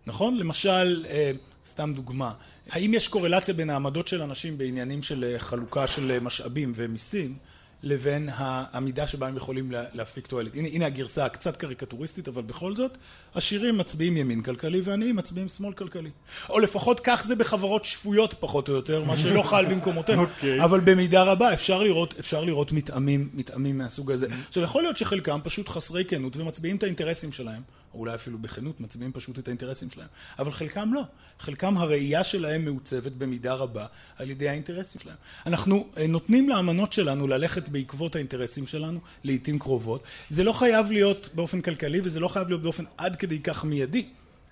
נכון? 0.07 0.37
למשל, 0.37 1.05
אה, 1.09 1.31
סתם 1.65 1.93
דוגמה, 1.95 2.33
האם 2.69 2.93
יש 2.93 3.07
קורלציה 3.07 3.53
בין 3.53 3.69
העמדות 3.69 4.07
של 4.07 4.21
אנשים 4.21 4.57
בעניינים 4.57 5.03
של 5.03 5.23
אה, 5.23 5.39
חלוקה 5.39 5.87
של 5.87 6.11
אה, 6.11 6.19
משאבים 6.19 6.73
ומיסים? 6.75 7.37
לבין 7.83 8.29
המידה 8.71 9.07
שבה 9.07 9.27
הם 9.27 9.37
יכולים 9.37 9.71
להפיק 9.93 10.27
תועלת. 10.27 10.55
הנה, 10.55 10.67
הנה 10.67 10.85
הגרסה 10.85 11.25
הקצת 11.25 11.57
קריקטוריסטית, 11.57 12.27
אבל 12.27 12.41
בכל 12.41 12.75
זאת, 12.75 12.97
עשירים 13.33 13.77
מצביעים 13.77 14.17
ימין 14.17 14.41
כלכלי 14.41 14.81
ועניים 14.83 15.15
מצביעים 15.15 15.47
שמאל 15.49 15.73
כלכלי. 15.73 16.09
או 16.49 16.59
לפחות 16.59 16.99
כך 16.99 17.23
זה 17.27 17.35
בחברות 17.35 17.85
שפויות 17.85 18.33
פחות 18.39 18.69
או 18.69 18.73
יותר, 18.73 19.03
מה 19.03 19.17
שלא 19.17 19.41
חל 19.41 19.65
במקומותינו. 19.71 20.23
Okay. 20.23 20.27
אוקיי. 20.27 20.63
אבל 20.63 20.79
במידה 20.79 21.23
רבה 21.23 21.53
אפשר 21.53 21.83
לראות, 21.83 22.15
אפשר 22.19 22.43
לראות 22.43 22.71
מתאמים, 22.71 23.29
מתאמים 23.33 23.77
מהסוג 23.77 24.11
הזה. 24.11 24.27
עכשיו, 24.47 24.63
יכול 24.63 24.83
להיות 24.83 24.97
שחלקם 24.97 25.39
פשוט 25.43 25.69
חסרי 25.69 26.05
כנות 26.05 26.37
ומצביעים 26.37 26.77
את 26.77 26.83
האינטרסים 26.83 27.31
שלהם. 27.31 27.61
או 27.97 28.01
אולי 28.01 28.15
אפילו 28.15 28.37
בכנות 28.37 28.79
מצביעים 28.81 29.11
פשוט 29.11 29.39
את 29.39 29.47
האינטרסים 29.47 29.89
שלהם. 29.89 30.07
אבל 30.39 30.51
חלקם 30.51 30.93
לא. 30.93 31.01
חלקם 31.39 31.77
הראייה 31.77 32.23
שלהם 32.23 32.65
מעוצבת 32.65 33.11
במידה 33.11 33.53
רבה 33.53 33.85
על 34.17 34.29
ידי 34.29 34.49
האינטרסים 34.49 35.01
שלהם. 35.01 35.15
אנחנו 35.45 35.87
אה, 35.97 36.07
נותנים 36.07 36.49
לאמנות 36.49 36.93
שלנו 36.93 37.27
ללכת 37.27 37.69
בעקבות 37.69 38.15
האינטרסים 38.15 38.67
שלנו, 38.67 38.99
לעיתים 39.23 39.59
קרובות. 39.59 40.03
זה 40.29 40.43
לא 40.43 40.53
חייב 40.53 40.91
להיות 40.91 41.29
באופן 41.33 41.61
כלכלי 41.61 41.99
וזה 42.03 42.19
לא 42.19 42.27
חייב 42.27 42.47
להיות 42.47 42.61
באופן 42.61 42.83
עד 42.97 43.15
כדי 43.15 43.39
כך 43.39 43.65
מיידי. 43.65 44.05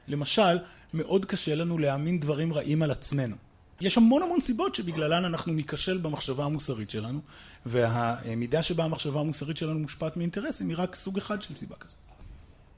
למשל, 0.08 0.58
מאוד 0.94 1.26
קשה 1.26 1.56
לנו 1.56 1.78
להאמין 1.78 2.20
דברים 2.20 2.54
רעים 2.54 2.82
על 2.82 2.92
עצמנו. 2.92 3.36
יש 3.82 3.98
המון 3.98 4.24
המון 4.24 4.42
סיבות 4.42 4.76
שבגללן 4.76 5.26
אנחנו 5.26 5.54
ניכשל 5.54 5.98
במחשבה 5.98 6.46
המוסרית 6.46 6.90
שלנו, 6.90 7.20
והמידה 7.66 8.64
שבה 8.64 8.84
המחשבה 8.84 9.20
המוסרית 9.20 9.58
שלנו 9.58 9.80
מושפעת 9.80 10.18
מאינטרסים 10.18 10.70
היא 10.70 10.78
רק 10.80 10.96
סוג 10.96 11.18
אחד 11.18 11.42
של 11.42 11.56
סיבה 11.56 11.76
כזאת. 11.76 11.96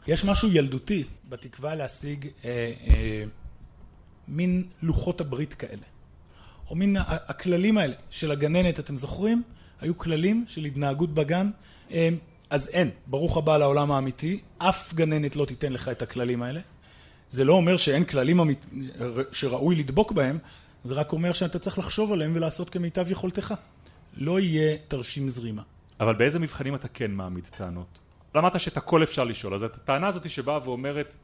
יש 0.08 0.26
משהו 0.26 0.50
ילדותי 0.52 1.04
בתקווה 1.30 1.76
להשיג 1.76 2.28
אה, 2.46 2.74
אה, 2.88 3.24
מין 4.28 4.64
לוחות 4.82 5.22
הברית 5.22 5.54
כאלה. 5.54 5.84
או 6.70 6.76
מין 6.76 6.98
הכללים 7.08 7.78
האלה 7.78 7.94
של 8.10 8.32
הגננת, 8.32 8.80
אתם 8.80 8.98
זוכרים? 8.98 9.44
היו 9.82 9.98
כללים 9.98 10.46
של 10.48 10.66
התנהגות 10.66 11.14
בגן. 11.14 11.50
אה, 11.92 12.10
אז 12.50 12.70
אין, 12.70 12.90
ברוך 13.08 13.38
הבא 13.38 13.58
לעולם 13.58 13.92
האמיתי, 13.92 14.40
אף 14.58 14.94
גננת 14.94 15.36
לא 15.36 15.46
תיתן 15.46 15.74
לך 15.74 15.90
את 15.90 16.02
הכללים 16.02 16.44
האלה. 16.44 16.62
זה 17.30 17.44
לא 17.44 17.54
אומר 17.54 17.78
שאין 17.78 18.04
כללים 18.04 18.40
אמית... 18.40 18.66
שראוי 19.32 19.76
לדבוק 19.76 20.12
בהם, 20.12 20.38
זה 20.84 20.96
רק 20.96 21.12
אומר 21.12 21.34
שאתה 21.34 21.60
צריך 21.60 21.80
לחשוב 21.80 22.12
עליהם 22.12 22.32
ולעשות 22.36 22.70
כמיטב 22.70 23.12
יכולתך. 23.12 23.54
לא 24.18 24.40
יהיה 24.40 24.78
תרשים 24.88 25.30
זרימה. 25.30 25.62
אבל 26.00 26.16
באיזה 26.16 26.40
מבחנים 26.40 26.76
אתה 26.76 26.88
כן 26.88 27.12
מעמיד 27.12 27.44
טענות? 27.58 28.07
אמרת 28.38 28.60
שאת 28.60 28.78
הכל 28.78 29.04
אפשר 29.04 29.24
לשאול, 29.24 29.54
אז 29.54 29.64
את 29.64 29.76
הטענה 29.76 30.08
הזאת 30.08 30.30
שבאה 30.30 30.60
ואומרת 30.64 31.16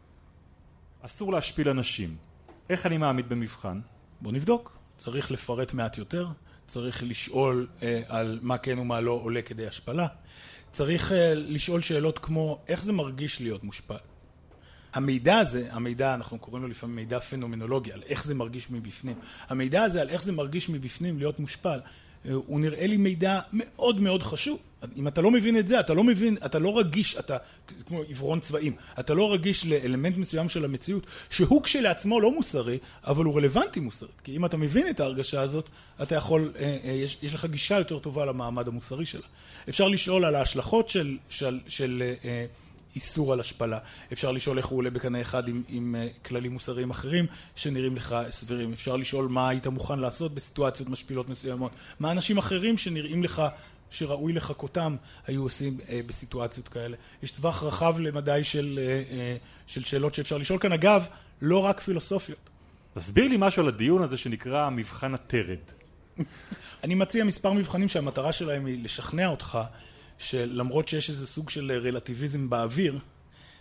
אסור 1.01 1.33
להשפיל 1.33 1.69
אנשים, 1.69 2.17
איך 2.69 2.85
אני 2.85 2.97
מעמיד 2.97 3.29
במבחן? 3.29 3.79
בוא 4.21 4.31
נבדוק, 4.31 4.77
צריך 4.97 5.31
לפרט 5.31 5.73
מעט 5.73 5.97
יותר, 5.97 6.27
צריך 6.67 7.03
לשאול 7.03 7.67
אה, 7.83 8.01
על 8.07 8.39
מה 8.41 8.57
כן 8.57 8.79
ומה 8.79 9.01
לא 9.01 9.11
עולה 9.11 9.41
כדי 9.41 9.67
השפלה, 9.67 10.07
צריך 10.71 11.11
אה, 11.11 11.33
לשאול 11.35 11.81
שאלות 11.81 12.19
כמו 12.19 12.61
איך 12.67 12.83
זה 12.83 12.93
מרגיש 12.93 13.41
להיות 13.41 13.63
מושפל. 13.63 13.95
המידע 14.93 15.37
הזה, 15.37 15.67
המידע, 15.71 16.13
אנחנו 16.13 16.39
קוראים 16.39 16.63
לו 16.63 16.69
לפעמים 16.69 16.95
מידע 16.95 17.19
פנומנולוגי, 17.19 17.91
על 17.91 18.01
איך 18.05 18.25
זה 18.25 18.35
מרגיש 18.35 18.71
מבפנים. 18.71 19.15
המידע 19.47 19.83
הזה 19.83 20.01
על 20.01 20.09
איך 20.09 20.23
זה 20.23 20.31
מרגיש 20.31 20.69
מבפנים 20.69 21.17
להיות 21.17 21.39
מושפל, 21.39 21.79
הוא 22.31 22.59
נראה 22.59 22.87
לי 22.87 22.97
מידע 22.97 23.39
מאוד 23.53 24.01
מאוד 24.01 24.23
חשוב. 24.23 24.59
אם 24.95 25.07
אתה 25.07 25.21
לא 25.21 25.31
מבין 25.31 25.57
את 25.57 25.67
זה, 25.67 25.79
אתה 25.79 25.93
לא 25.93 26.03
מבין, 26.03 26.37
אתה 26.45 26.59
לא 26.59 26.79
רגיש, 26.79 27.17
אתה 27.17 27.37
כמו 27.85 28.01
עיוורון 28.01 28.39
צבעים, 28.39 28.75
אתה 28.99 29.13
לא 29.13 29.33
רגיש 29.33 29.65
לאלמנט 29.65 30.17
מסוים 30.17 30.49
של 30.49 30.65
המציאות, 30.65 31.03
שהוא 31.29 31.63
כשלעצמו 31.63 32.21
לא 32.21 32.31
מוסרי, 32.31 32.77
אבל 33.03 33.25
הוא 33.25 33.35
רלוונטי 33.35 33.79
מוסרית. 33.79 34.21
כי 34.23 34.35
אם 34.35 34.45
אתה 34.45 34.57
מבין 34.57 34.89
את 34.89 34.99
ההרגשה 34.99 35.41
הזאת, 35.41 35.69
אתה 36.01 36.15
יכול, 36.15 36.51
אה, 36.59 36.77
אה, 36.83 36.91
יש, 36.91 37.17
יש 37.21 37.33
לך 37.33 37.45
גישה 37.45 37.77
יותר 37.77 37.99
טובה 37.99 38.25
למעמד 38.25 38.67
המוסרי 38.67 39.05
שלה. 39.05 39.27
אפשר 39.69 39.87
לשאול 39.87 40.25
על 40.25 40.35
ההשלכות 40.35 40.89
של, 40.89 41.17
של, 41.29 41.59
של 41.67 42.13
אה, 42.23 42.45
איסור 42.95 43.33
על 43.33 43.39
השפלה. 43.39 43.79
אפשר 44.13 44.31
לשאול 44.31 44.57
איך 44.57 44.65
הוא 44.65 44.77
עולה 44.77 44.89
בקנה 44.89 45.21
אחד 45.21 45.47
עם, 45.47 45.63
עם 45.67 45.95
כללים 46.25 46.51
מוסריים 46.53 46.89
אחרים 46.89 47.25
שנראים 47.55 47.95
לך 47.95 48.15
סבירים. 48.29 48.73
אפשר 48.73 48.95
לשאול 48.95 49.27
מה 49.27 49.49
היית 49.49 49.67
מוכן 49.67 49.99
לעשות 49.99 50.35
בסיטואציות 50.35 50.89
משפילות 50.89 51.29
מסוימות. 51.29 51.71
מה 51.99 52.11
אנשים 52.11 52.37
אחרים 52.37 52.77
שנראים 52.77 53.23
לך 53.23 53.41
שראוי 53.93 54.33
לחכותם 54.33 54.95
היו 55.27 55.43
עושים 55.43 55.77
אה, 55.89 55.99
בסיטואציות 56.05 56.69
כאלה. 56.69 56.97
יש 57.23 57.31
טווח 57.31 57.63
רחב 57.63 57.99
למדי 57.99 58.43
של, 58.43 58.79
אה, 58.81 59.17
אה, 59.17 59.35
של 59.67 59.83
שאלות 59.83 60.13
שאפשר 60.13 60.37
לשאול 60.37 60.59
כאן. 60.59 60.71
אגב, 60.71 61.07
לא 61.41 61.57
רק 61.57 61.79
פילוסופיות. 61.79 62.49
תסביר 62.93 63.27
לי 63.27 63.35
משהו 63.39 63.61
על 63.61 63.67
הדיון 63.67 64.03
הזה 64.03 64.17
שנקרא 64.17 64.69
מבחן 64.69 65.13
הטרד. 65.13 65.57
אני 66.83 66.95
מציע 66.95 67.23
מספר 67.23 67.53
מבחנים 67.53 67.87
שהמטרה 67.87 68.33
שלהם 68.33 68.65
היא 68.65 68.83
לשכנע 68.83 69.27
אותך 69.27 69.57
שלמרות 70.17 70.87
שיש 70.87 71.09
איזה 71.09 71.27
סוג 71.27 71.49
של 71.49 71.71
רלטיביזם 71.83 72.49
באוויר, 72.49 72.99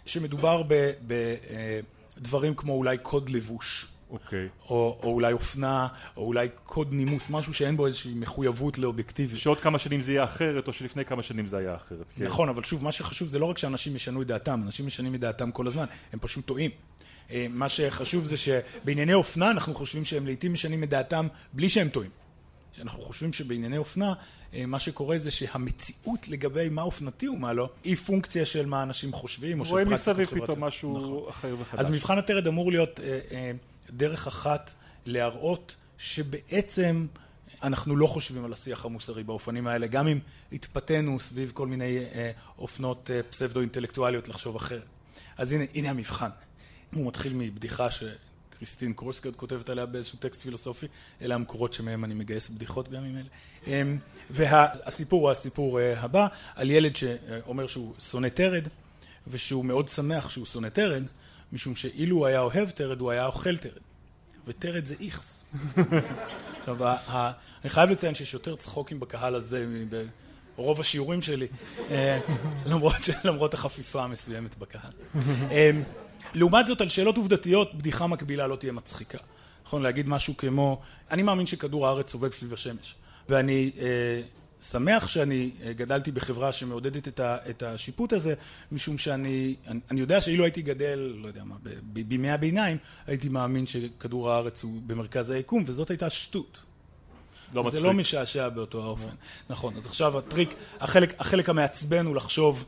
שמדובר 0.06 0.62
בדברים 1.06 2.54
כמו 2.54 2.72
אולי 2.72 2.98
קוד 2.98 3.30
לבוש. 3.30 3.86
אוקיי. 4.12 4.48
או, 4.68 4.98
או 5.02 5.12
אולי 5.12 5.32
אופנה, 5.32 5.88
או 6.16 6.26
אולי 6.26 6.48
קוד 6.64 6.92
נימוס, 6.92 7.30
משהו 7.30 7.54
שאין 7.54 7.76
בו 7.76 7.86
איזושהי 7.86 8.14
מחויבות 8.14 8.78
לאובייקטיביות. 8.78 9.40
שעוד 9.40 9.60
כמה 9.60 9.78
שנים 9.78 10.00
זה 10.00 10.12
יהיה 10.12 10.24
אחרת, 10.24 10.68
או 10.68 10.72
שלפני 10.72 11.04
כמה 11.04 11.22
שנים 11.22 11.46
זה 11.46 11.58
היה 11.58 11.74
אחרת. 11.74 12.12
כן. 12.16 12.24
נכון, 12.24 12.48
אבל 12.48 12.64
שוב, 12.64 12.84
מה 12.84 12.92
שחשוב 12.92 13.28
זה 13.28 13.38
לא 13.38 13.46
רק 13.46 13.58
שאנשים 13.58 13.96
ישנו 13.96 14.22
את 14.22 14.26
דעתם, 14.26 14.60
אנשים 14.64 14.86
משנים 14.86 15.14
את 15.14 15.20
דעתם 15.20 15.50
כל 15.50 15.66
הזמן, 15.66 15.84
הם 16.12 16.18
פשוט 16.18 16.46
טועים. 16.46 16.70
אה, 17.30 17.46
מה 17.50 17.68
שחשוב 17.68 18.24
זה 18.24 18.36
שבענייני 18.36 19.14
אופנה 19.14 19.50
אנחנו 19.50 19.74
חושבים 19.74 20.04
שהם 20.04 20.26
לעיתים 20.26 20.52
משנים 20.52 20.82
את 20.82 20.88
דעתם 20.88 21.26
בלי 21.52 21.68
שהם 21.68 21.88
טועים. 21.88 22.10
שאנחנו 22.72 23.02
חושבים 23.02 23.32
שבענייני 23.32 23.78
אופנה 23.78 24.14
אה, 24.54 24.66
מה 24.66 24.78
שקורה 24.78 25.18
זה 25.18 25.30
שהמציאות 25.30 26.28
לגבי 26.28 26.68
מה 26.68 26.82
אופנתי 26.82 27.28
ומה 27.28 27.52
לא 27.52 27.70
היא 27.84 27.96
פונקציה 27.96 28.46
של 28.46 28.66
מה 28.66 28.82
אנשים 28.82 29.12
חושבים 29.12 29.60
או 29.60 29.64
של 29.64 29.70
פרקטיקות 29.70 29.98
חברתיות. 29.98 30.16
רואים 30.16 30.28
מסביב 30.28 30.44
פתאום 30.44 30.64
משהו 30.64 30.98
נכון. 30.98 31.28
אחר 31.28 31.56
וחדש. 31.58 31.80
אז 31.80 31.90
מבחן 31.90 32.18
הטרד 32.18 32.46
אמור 32.46 32.72
להיות 32.72 33.00
אה, 33.00 33.20
אה, 33.30 33.52
דרך 33.90 34.26
אחת 34.26 34.72
להראות 35.06 35.76
שבעצם 35.98 37.06
אנחנו 37.62 37.96
לא 37.96 38.06
חושבים 38.06 38.44
על 38.44 38.52
השיח 38.52 38.84
המוסרי 38.84 39.22
באופנים 39.22 39.66
האלה, 39.66 39.86
גם 39.86 40.08
אם 40.08 40.18
התפתינו 40.52 41.20
סביב 41.20 41.50
כל 41.54 41.66
מיני 41.66 41.98
אה, 41.98 42.30
אופנות 42.58 43.10
אה, 43.10 43.22
פסבדו-אינטלקטואליות 43.22 44.28
לחשוב 44.28 44.56
אחרת. 44.56 44.82
אז 45.36 45.52
הנה, 45.52 45.64
הנה 45.74 45.90
המבחן. 45.90 46.28
הוא 46.94 47.06
מתחיל 47.06 47.32
מבדיחה 47.34 47.88
שכריסטין 48.62 48.92
קורסגארד 48.92 49.36
כותבת 49.36 49.68
עליה 49.68 49.86
באיזשהו 49.86 50.18
טקסט 50.18 50.42
פילוסופי, 50.42 50.86
אלה 51.22 51.34
המקורות 51.34 51.72
שמהם 51.72 52.04
אני 52.04 52.14
מגייס 52.14 52.48
בדיחות 52.48 52.88
בימים 52.88 53.16
אלה. 53.16 53.28
אה, 53.66 53.82
והסיפור 54.30 55.22
הוא 55.22 55.30
הסיפור 55.30 55.80
אה, 55.80 56.00
הבא, 56.00 56.26
על 56.54 56.70
ילד 56.70 56.96
שאומר 56.96 57.66
שהוא 57.66 57.94
שונא 58.00 58.28
תרד, 58.28 58.68
ושהוא 59.26 59.64
מאוד 59.64 59.88
שמח 59.88 60.30
שהוא 60.30 60.46
שונא 60.46 60.68
תרד, 60.68 61.02
משום 61.52 61.76
שאילו 61.76 62.16
הוא 62.16 62.26
היה 62.26 62.40
אוהב 62.40 62.70
תרד, 62.70 63.00
הוא 63.00 63.10
היה 63.10 63.26
אוכל 63.26 63.56
תרד. 63.56 63.82
ותרד 64.46 64.86
זה 64.86 64.94
איכס. 65.00 65.44
עכשיו, 66.58 66.76
אני 67.62 67.70
חייב 67.70 67.90
לציין 67.90 68.14
שיש 68.14 68.34
יותר 68.34 68.56
צחוקים 68.56 69.00
בקהל 69.00 69.34
הזה 69.34 69.66
ברוב 70.56 70.80
השיעורים 70.80 71.22
שלי, 71.22 71.46
אה, 71.90 72.18
למרות 73.24 73.54
החפיפה 73.54 74.04
המסוימת 74.04 74.58
בקהל. 74.58 74.92
לעומת 76.34 76.66
זאת, 76.66 76.80
על 76.80 76.88
שאלות 76.88 77.16
עובדתיות, 77.16 77.74
בדיחה 77.74 78.06
מקבילה 78.06 78.46
לא 78.46 78.56
תהיה 78.56 78.72
מצחיקה. 78.72 79.18
נכון 79.66 79.82
להגיד 79.82 80.08
משהו 80.08 80.36
כמו, 80.36 80.80
אני 81.10 81.22
מאמין 81.22 81.46
שכדור 81.46 81.86
הארץ 81.86 82.10
סובב 82.10 82.32
סביב 82.32 82.52
השמש, 82.52 82.94
ואני 83.28 83.70
אה, 83.78 84.22
שמח 84.60 85.06
שאני 85.06 85.50
אה, 85.62 85.72
גדלתי 85.72 86.10
בחברה 86.10 86.52
שמעודדת 86.52 87.20
את 87.20 87.62
השיפוט 87.62 88.12
הזה, 88.12 88.34
משום 88.72 88.98
שאני 88.98 89.54
אני 89.90 90.00
יודע 90.00 90.20
שאילו 90.20 90.44
הייתי 90.44 90.62
גדל, 90.62 91.14
לא 91.16 91.26
יודע 91.26 91.44
מה, 91.44 91.54
בימי 91.82 92.30
הביניים, 92.30 92.76
הייתי 93.06 93.28
מאמין 93.28 93.66
שכדור 93.66 94.30
הארץ 94.30 94.62
הוא 94.62 94.80
במרכז 94.86 95.30
היקום, 95.30 95.64
וזאת 95.66 95.90
הייתה 95.90 96.10
שטות. 96.10 96.58
לא 97.54 97.70
זה 97.70 97.80
לא 97.80 97.92
משעשע 97.92 98.48
באותו 98.48 98.82
האופן. 98.82 99.10
נכון, 99.50 99.76
אז 99.76 99.86
עכשיו 99.86 100.18
הטריק, 100.18 100.54
החלק, 100.80 101.20
החלק 101.20 101.48
המעצבן 101.48 102.06
הוא 102.06 102.16
לחשוב 102.16 102.64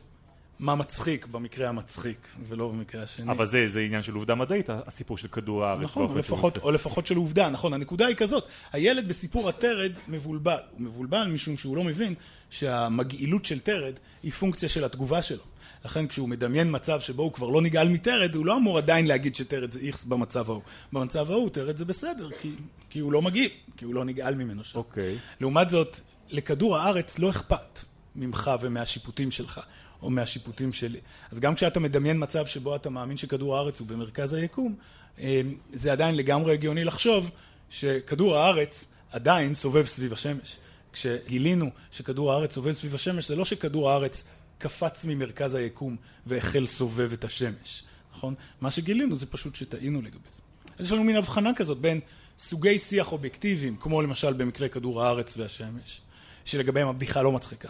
מה 0.59 0.75
מצחיק 0.75 1.25
במקרה 1.25 1.69
המצחיק, 1.69 2.27
ולא 2.47 2.67
במקרה 2.67 3.03
השני. 3.03 3.31
אבל 3.31 3.45
זה, 3.45 3.67
זה 3.67 3.79
עניין 3.79 4.03
של 4.03 4.13
עובדה 4.13 4.35
מדעית, 4.35 4.69
הסיפור 4.69 5.17
של 5.17 5.27
כדור 5.27 5.65
הארץ. 5.65 5.83
נכון, 5.83 6.05
או 6.05 6.17
לפחות, 6.17 6.57
או 6.57 6.71
לפחות 6.71 7.05
של 7.05 7.15
עובדה, 7.15 7.49
נכון. 7.49 7.73
הנקודה 7.73 8.05
היא 8.05 8.15
כזאת, 8.15 8.43
הילד 8.73 9.07
בסיפור 9.07 9.49
הטרד 9.49 9.91
מבולבל. 10.07 10.57
הוא 10.71 10.81
מבולבל 10.81 11.27
משום 11.27 11.57
שהוא 11.57 11.77
לא 11.77 11.83
מבין 11.83 12.13
שהמגעילות 12.49 13.45
של 13.45 13.59
טרד 13.59 13.93
היא 14.23 14.31
פונקציה 14.31 14.69
של 14.69 14.83
התגובה 14.83 15.21
שלו. 15.21 15.43
לכן 15.85 16.07
כשהוא 16.07 16.29
מדמיין 16.29 16.67
מצב 16.71 16.99
שבו 16.99 17.23
הוא 17.23 17.33
כבר 17.33 17.49
לא 17.49 17.61
נגעל 17.61 17.89
מטרד, 17.89 18.35
הוא 18.35 18.45
לא 18.45 18.57
אמור 18.57 18.77
עדיין 18.77 19.07
להגיד 19.07 19.35
שטרד 19.35 19.71
זה 19.71 19.79
איכס 19.79 20.03
במצב 20.05 20.49
ההוא. 20.49 20.61
במצב 20.93 21.31
ההוא 21.31 21.49
טרד 21.49 21.77
זה 21.77 21.85
בסדר, 21.85 22.29
כי, 22.41 22.51
כי 22.89 22.99
הוא 22.99 23.11
לא 23.11 23.21
מגעיל, 23.21 23.49
כי 23.77 23.85
הוא 23.85 23.95
לא 23.95 24.05
נגעל 24.05 24.35
ממנו 24.35 24.63
שם. 24.63 24.77
אוקיי. 24.77 25.17
לעומת 25.41 25.69
זאת, 25.69 25.99
לכדור 26.29 26.77
הארץ 26.77 27.19
לא 27.19 27.29
אכפת 27.29 27.79
ממך 28.15 28.51
ומהשיפוטים 28.61 29.31
שלך. 29.31 29.61
או 30.01 30.09
מהשיפוטים 30.09 30.73
שלי. 30.73 30.99
אז 31.31 31.39
גם 31.39 31.55
כשאתה 31.55 31.79
מדמיין 31.79 32.23
מצב 32.23 32.45
שבו 32.45 32.75
אתה 32.75 32.89
מאמין 32.89 33.17
שכדור 33.17 33.57
הארץ 33.57 33.79
הוא 33.79 33.87
במרכז 33.87 34.33
היקום, 34.33 34.75
אה, 35.19 35.41
זה 35.73 35.91
עדיין 35.91 36.15
לגמרי 36.15 36.53
הגיוני 36.53 36.83
לחשוב 36.83 37.31
שכדור 37.69 38.37
הארץ 38.37 38.85
עדיין 39.11 39.55
סובב 39.55 39.85
סביב 39.85 40.13
השמש. 40.13 40.57
כשגילינו 40.93 41.69
שכדור 41.91 42.33
הארץ 42.33 42.53
סובב 42.53 42.71
סביב 42.71 42.95
השמש, 42.95 43.27
זה 43.27 43.35
לא 43.35 43.45
שכדור 43.45 43.91
הארץ 43.91 44.29
קפץ 44.57 45.05
ממרכז 45.05 45.55
היקום 45.55 45.95
והחל 46.25 46.67
סובב 46.67 47.13
את 47.13 47.23
השמש, 47.23 47.83
נכון? 48.13 48.33
מה 48.61 48.71
שגילינו 48.71 49.15
זה 49.15 49.25
פשוט 49.25 49.55
שטעינו 49.55 50.01
לגבי 50.01 50.29
זה. 50.35 50.41
אז 50.79 50.85
יש 50.85 50.91
לנו 50.91 51.03
מין 51.03 51.15
הבחנה 51.15 51.51
כזאת 51.55 51.77
בין 51.77 51.99
סוגי 52.37 52.79
שיח 52.79 53.11
אובייקטיביים, 53.11 53.75
כמו 53.79 54.01
למשל 54.01 54.33
במקרה 54.33 54.69
כדור 54.69 55.03
הארץ 55.03 55.33
והשמש, 55.37 56.01
שלגביהם 56.45 56.87
הבדיחה 56.87 57.21
לא 57.21 57.31
מצחיקה. 57.31 57.69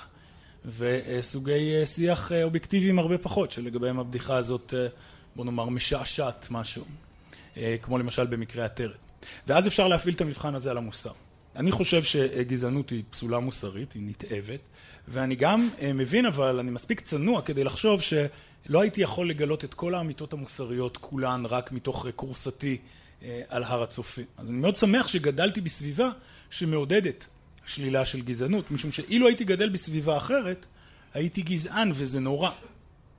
וסוגי 0.66 1.76
אה, 1.76 1.86
שיח 1.86 2.32
אה, 2.32 2.44
אובייקטיביים 2.44 3.00
הרבה 3.00 3.18
פחות, 3.18 3.52
שלגביהם 3.52 4.00
הבדיחה 4.00 4.38
הזאת, 4.38 4.74
אה, 4.78 4.88
בוא 5.36 5.46
נאמר, 5.46 5.70
משעשעת 5.70 6.48
משהו, 6.52 6.86
כמו 7.82 7.98
למשל 7.98 8.26
במקרה 8.26 8.66
הטרד. 8.66 8.96
ואז 9.48 9.68
אפשר 9.68 9.88
להפעיל 9.88 10.16
את 10.16 10.22
המבחן 10.22 10.56
הזה 10.56 10.72
על 10.72 10.78
המוסר. 10.78 11.12
אני 11.56 11.72
חושב 11.72 12.04
שגזענות 12.04 12.90
היא 12.90 13.04
פסולה 13.10 13.40
מוסרית, 13.40 13.94
היא 13.94 14.04
נתעבת, 14.06 14.60
ואני 15.08 15.36
גם 15.36 15.70
מבין, 15.94 16.26
אבל 16.26 16.60
אני 16.60 16.72
מספיק 16.72 17.00
צנוע 17.00 17.42
כדי 17.42 17.64
לחשוב 17.64 18.02
שלא 18.02 18.82
הייתי 18.82 19.02
יכול 19.02 19.30
לגלות 19.30 19.66
את 19.66 19.74
כל 19.74 19.96
האמיתות 19.96 20.34
המוסריות 20.34 20.98
כולן 20.98 21.46
רק 21.46 21.72
מתוך 21.72 22.06
קורסתי 22.16 22.78
על 23.50 23.64
הר 23.64 23.84
הצופים. 23.84 24.26
אז 24.38 24.50
אני 24.50 24.58
מאוד 24.58 24.76
שמח 24.76 25.08
שגדלתי 25.08 25.62
בסביבה 25.62 26.10
שמעודדת 26.50 27.28
שלילה 27.66 28.06
של 28.06 28.22
גזענות, 28.22 28.72
משום 28.72 28.92
שאילו 28.92 29.28
הייתי 29.28 29.44
גדל 29.44 29.70
בסביבה 29.70 30.18
אחרת, 30.18 30.66
הייתי 31.14 31.42
גזען 31.42 31.92
וזה 31.94 32.20
נורא. 32.20 32.50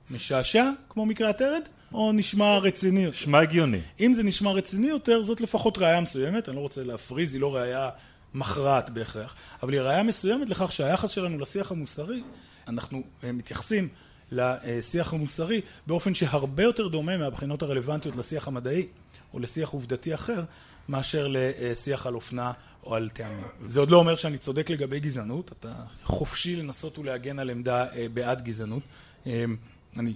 משעשע, 0.09 0.69
כמו 0.89 1.05
מקרה 1.05 1.29
הטרד, 1.29 1.61
או 1.93 2.11
נשמע 2.11 2.57
רציני 2.57 3.03
יותר? 3.03 3.17
נשמע 3.17 3.39
הגיוני. 3.39 3.79
אם 3.99 4.13
זה 4.13 4.23
נשמע 4.23 4.51
רציני 4.51 4.87
יותר, 4.87 5.21
זאת 5.21 5.41
לפחות 5.41 5.77
ראייה 5.77 6.01
מסוימת, 6.01 6.49
אני 6.49 6.55
לא 6.55 6.61
רוצה 6.61 6.83
להפריז, 6.83 7.33
היא 7.33 7.41
לא 7.41 7.55
ראייה 7.55 7.89
מכרעת 8.33 8.89
בהכרח, 8.89 9.35
אבל 9.63 9.73
היא 9.73 9.81
ראייה 9.81 10.03
מסוימת 10.03 10.49
לכך 10.49 10.71
שהיחס 10.71 11.09
שלנו 11.09 11.39
לשיח 11.39 11.71
המוסרי, 11.71 12.21
אנחנו 12.67 13.03
אה, 13.23 13.31
מתייחסים 13.31 13.89
לשיח 14.31 15.13
המוסרי 15.13 15.61
באופן 15.87 16.13
שהרבה 16.13 16.63
יותר 16.63 16.87
דומה 16.87 17.17
מהבחינות 17.17 17.61
הרלוונטיות 17.61 18.15
לשיח 18.15 18.47
המדעי 18.47 18.87
או 19.33 19.39
לשיח 19.39 19.69
עובדתי 19.69 20.13
אחר, 20.13 20.43
מאשר 20.89 21.27
לשיח 21.29 22.07
על 22.07 22.15
אופנה 22.15 22.51
או 22.87 22.95
על 22.95 23.09
טעמים. 23.09 23.43
זה 23.65 23.79
עוד 23.79 23.91
לא 23.91 23.97
אומר 23.97 24.15
שאני 24.15 24.37
צודק 24.37 24.69
לגבי 24.69 24.99
גזענות, 24.99 25.51
אתה 25.59 25.73
חופשי 26.03 26.55
לנסות 26.55 26.99
ולהגן 26.99 27.39
על 27.39 27.49
עמדה 27.49 27.85
אה, 27.93 28.05
בעד 28.13 28.43
גזענות. 28.43 28.83
אה, 29.27 29.45
אני 29.97 30.13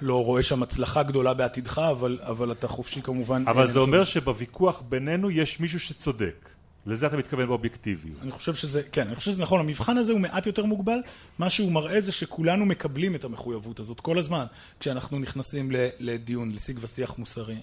לא 0.00 0.24
רואה 0.24 0.42
שם 0.42 0.62
הצלחה 0.62 1.02
גדולה 1.02 1.34
בעתידך, 1.34 1.78
אבל, 1.78 2.18
אבל 2.22 2.52
אתה 2.52 2.68
חופשי 2.68 3.02
כמובן. 3.02 3.44
אבל 3.46 3.66
זה 3.66 3.78
אומר 3.78 4.04
שבוויכוח 4.04 4.82
בינינו 4.88 5.30
יש 5.30 5.60
מישהו 5.60 5.80
שצודק. 5.80 6.48
לזה 6.86 7.06
אתה 7.06 7.16
מתכוון 7.16 7.46
באובייקטיביות. 7.46 8.18
אני 8.22 8.30
חושב 8.30 8.54
שזה, 8.54 8.82
כן, 8.92 9.06
אני 9.06 9.16
חושב 9.16 9.30
שזה 9.30 9.42
נכון. 9.42 9.60
המבחן 9.60 9.96
הזה 9.96 10.12
הוא 10.12 10.20
מעט 10.20 10.46
יותר 10.46 10.64
מוגבל. 10.64 10.98
מה 11.38 11.50
שהוא 11.50 11.72
מראה 11.72 12.00
זה 12.00 12.12
שכולנו 12.12 12.66
מקבלים 12.66 13.14
את 13.14 13.24
המחויבות 13.24 13.80
הזאת 13.80 14.00
כל 14.00 14.18
הזמן, 14.18 14.44
כשאנחנו 14.80 15.18
נכנסים 15.18 15.70
לדיון, 15.98 16.50
לשיג 16.50 16.78
ושיח 16.80 17.18
מוסרי. 17.18 17.56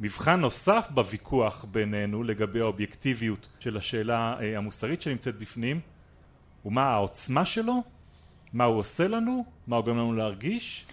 מבחן 0.00 0.40
נוסף 0.40 0.88
בוויכוח 0.90 1.64
בינינו 1.64 2.22
לגבי 2.22 2.60
האובייקטיביות 2.60 3.48
של 3.60 3.76
השאלה 3.76 4.36
אה, 4.40 4.58
המוסרית 4.58 5.02
שנמצאת 5.02 5.38
בפנים 5.38 5.80
הוא 6.62 6.72
מה 6.72 6.82
העוצמה 6.82 7.44
שלו 7.44 7.82
מה 8.54 8.64
הוא 8.64 8.78
עושה 8.78 9.08
לנו? 9.08 9.44
מה 9.66 9.76
הוא 9.76 9.84
גורם 9.84 9.98
לנו 9.98 10.12
להרגיש? 10.12 10.84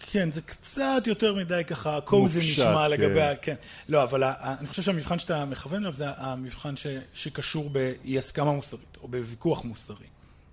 כן, 0.00 0.30
זה 0.30 0.42
קצת 0.42 1.02
יותר 1.06 1.34
מדי 1.34 1.62
ככה, 1.66 2.00
קוזי 2.00 2.40
נשמע 2.40 2.88
לגבי, 2.88 3.14
כן. 3.14 3.34
כן. 3.42 3.54
לא, 3.88 4.02
אבל 4.02 4.24
אני 4.24 4.68
חושב 4.68 4.82
שהמבחן 4.82 5.18
שאתה 5.18 5.44
מכוון 5.44 5.82
אליו 5.82 5.92
זה 5.92 6.04
המבחן 6.16 6.76
ש, 6.76 6.86
שקשור 7.12 7.70
באי 7.70 8.18
הסכמה 8.18 8.52
מוסרית, 8.52 8.96
או 9.02 9.08
בוויכוח 9.08 9.64
מוסרי. 9.64 10.06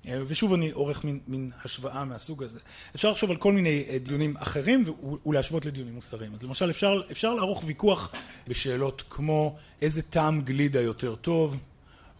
אה, 0.07 0.21
ושוב 0.27 0.53
אני 0.53 0.71
עורך 0.71 1.03
מין, 1.03 1.19
מין 1.27 1.49
השוואה 1.65 2.05
מהסוג 2.05 2.43
הזה. 2.43 2.59
אפשר 2.95 3.11
לחשוב 3.11 3.31
על 3.31 3.37
כל 3.37 3.51
מיני 3.51 3.85
אה, 3.89 3.97
דיונים 3.97 4.37
אחרים 4.37 4.83
ולהשוות 5.25 5.65
לדיונים 5.65 5.95
מוסריים. 5.95 6.33
אז 6.33 6.43
למשל 6.43 6.69
אפשר, 6.69 7.01
אפשר 7.11 7.33
לערוך 7.33 7.63
ויכוח 7.65 8.13
בשאלות 8.47 9.03
כמו 9.09 9.55
איזה 9.81 10.01
טעם 10.01 10.41
גלידה 10.41 10.81
יותר 10.81 11.15
טוב, 11.15 11.57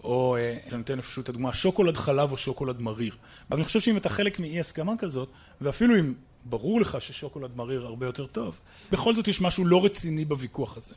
או 0.04 0.36
אה, 0.36 0.58
אני 0.72 0.82
אתן 0.82 1.02
פשוט 1.02 1.24
את 1.24 1.30
הדוגמה, 1.30 1.54
שוקולד 1.54 1.98
חלב 1.98 2.32
או 2.32 2.38
שוקולד 2.38 2.82
מריר. 2.82 3.16
אבל 3.50 3.58
אני 3.58 3.66
חושב 3.66 3.80
שאם 3.80 3.98
אתה 3.98 4.10
חלק 4.10 4.40
מאי 4.40 4.60
הסכמה 4.60 4.94
כזאת, 4.98 5.30
ואפילו 5.62 6.00
אם 6.00 6.14
ברור 6.46 6.82
לך 6.82 7.02
ששוקולד 7.02 7.56
מריר 7.56 7.86
הרבה 7.86 8.06
יותר 8.06 8.26
טוב, 8.26 8.60
בכל 8.92 9.16
זאת 9.16 9.28
יש 9.28 9.42
משהו 9.42 9.66
לא 9.66 9.86
רציני 9.86 10.26
בוויכוח 10.26 10.78
הזה. 10.78 10.94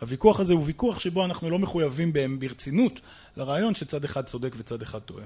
הוויכוח 0.00 0.40
הזה 0.40 0.54
הוא 0.54 0.62
ויכוח 0.66 0.98
שבו 0.98 1.24
אנחנו 1.24 1.50
לא 1.50 1.58
מחויבים 1.58 2.12
בהם 2.12 2.38
ברצינות 2.38 3.00
לרעיון 3.36 3.74
שצד 3.74 4.04
אחד 4.04 4.24
צודק 4.24 4.52
וצד 4.56 4.82
אחד 4.82 4.98
טועה. 4.98 5.24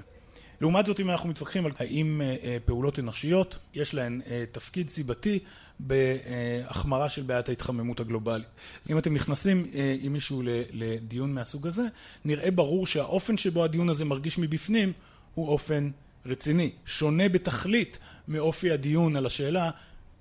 לעומת 0.61 0.85
זאת 0.85 0.99
אם 0.99 1.09
אנחנו 1.09 1.29
מתווכחים 1.29 1.65
על 1.65 1.71
האם 1.77 2.21
אה, 2.21 2.35
אה, 2.43 2.57
פעולות 2.65 2.99
אנושיות 2.99 3.59
יש 3.73 3.93
להן 3.93 4.21
אה, 4.29 4.43
תפקיד 4.51 4.89
סיבתי 4.89 5.39
בהחמרה 5.79 7.09
של 7.09 7.21
בעיית 7.21 7.49
ההתחממות 7.49 7.99
הגלובלית. 7.99 8.47
אם 8.89 8.97
אתם 8.97 9.13
נכנסים 9.13 9.65
עם 10.01 10.13
מישהו 10.13 10.41
לדיון 10.73 11.33
מהסוג 11.33 11.67
הזה, 11.67 11.83
נראה 12.25 12.51
ברור 12.51 12.87
שהאופן 12.87 13.37
שבו 13.37 13.63
הדיון 13.63 13.89
הזה 13.89 14.05
מרגיש 14.05 14.39
מבפנים 14.39 14.93
הוא 15.35 15.47
אופן 15.49 15.89
רציני, 16.25 16.71
שונה 16.85 17.29
בתכלית 17.29 17.99
מאופי 18.27 18.71
הדיון 18.71 19.15
על 19.15 19.25
השאלה 19.25 19.71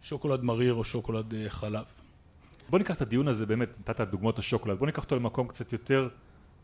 שוקולד 0.03 0.43
מריר 0.43 0.75
או 0.75 0.85
שוקולד 0.85 1.35
חלב. 1.49 1.85
בוא 2.69 2.79
ניקח 2.79 2.95
את 2.95 3.03
הדיון 3.03 3.29
הזה, 3.29 3.47
באמת 3.47 3.69
נתת 3.81 4.01
דוגמאות 4.01 4.39
השוקולד, 4.39 4.79
בוא 4.79 4.87
ניקח 4.87 5.03
אותו 5.03 5.17
למקום 5.17 5.49
קצת 5.49 5.73
יותר, 5.73 6.09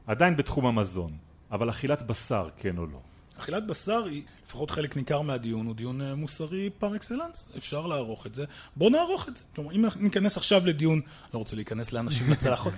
עדיין 0.07 0.37
בתחום 0.37 0.67
המזון, 0.67 1.13
אבל 1.51 1.71
אכילת 1.71 2.07
בשר, 2.07 2.49
כן 2.57 2.79
או 2.79 2.87
לא? 2.87 3.01
אכילת 3.41 3.67
בשר 3.67 4.05
היא, 4.05 4.23
לפחות 4.47 4.71
חלק 4.71 4.97
ניכר 4.97 5.23
מהדיון, 5.23 5.67
הוא 5.67 5.75
דיון 5.75 6.03
אה, 6.03 6.15
מוסרי 6.15 6.71
פר 6.79 6.97
אקסלנס, 6.97 7.53
אפשר 7.57 7.87
לערוך 7.87 8.27
את 8.27 8.35
זה, 8.35 8.45
בואו 8.77 8.91
נערוך 8.91 9.29
את 9.29 9.37
זה. 9.37 9.45
כלומר, 9.55 9.73
אם 9.73 9.85
ניכנס 10.01 10.37
עכשיו 10.37 10.67
לדיון, 10.67 11.01
לא 11.35 11.39
רוצה 11.39 11.57
להיכנס 11.57 11.93
לאנשים 11.93 12.31
לצלחות, 12.33 12.75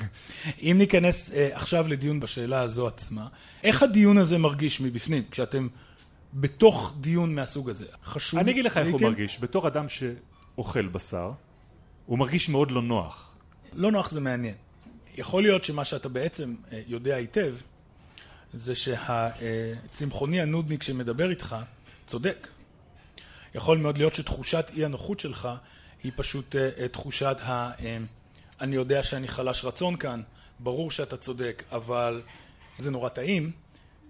אם 0.62 0.74
ניכנס 0.78 1.30
uh, 1.30 1.34
עכשיו 1.52 1.88
לדיון 1.88 2.20
בשאלה 2.20 2.60
הזו 2.60 2.86
עצמה, 2.86 3.28
איך 3.62 3.82
הדיון 3.82 4.18
הזה 4.18 4.38
מרגיש 4.38 4.80
מבפנים, 4.80 5.22
כשאתם 5.30 5.68
בתוך 6.34 6.94
דיון 7.00 7.34
מהסוג 7.34 7.70
הזה? 7.70 7.86
חשוב... 8.04 8.40
אני 8.40 8.50
אגיד 8.50 8.64
לך 8.64 8.76
איך 8.76 8.88
הוא 8.92 9.00
מרגיש, 9.00 9.38
בתור 9.40 9.68
אדם 9.68 9.86
שאוכל 9.88 10.88
בשר, 10.88 11.32
הוא 12.06 12.18
מרגיש 12.18 12.48
מאוד 12.48 12.70
לא 12.70 12.82
נוח. 12.82 13.34
לא 13.72 13.90
נוח 13.92 14.10
זה 14.10 14.20
מעניין. 14.20 14.54
יכול 15.16 15.42
להיות 15.42 15.64
שמה 15.64 15.84
שאתה 15.84 16.08
בעצם 16.08 16.54
uh, 16.70 16.74
יודע 16.86 17.16
היטב, 17.16 17.54
זה 18.52 18.74
שהצמחוני 18.74 20.40
הנודניק 20.40 20.82
שמדבר 20.82 21.30
איתך 21.30 21.56
צודק. 22.06 22.48
יכול 23.54 23.78
מאוד 23.78 23.98
להיות 23.98 24.14
שתחושת 24.14 24.70
אי 24.76 24.84
הנוחות 24.84 25.20
שלך 25.20 25.48
היא 26.02 26.12
פשוט 26.16 26.56
אה, 26.56 26.88
תחושת 26.88 27.36
ה... 27.40 27.70
אה, 27.80 27.98
אני 28.60 28.76
יודע 28.76 29.02
שאני 29.02 29.28
חלש 29.28 29.64
רצון 29.64 29.96
כאן, 29.96 30.22
ברור 30.58 30.90
שאתה 30.90 31.16
צודק, 31.16 31.62
אבל 31.72 32.22
זה 32.78 32.90
נורא 32.90 33.08
טעים, 33.08 33.50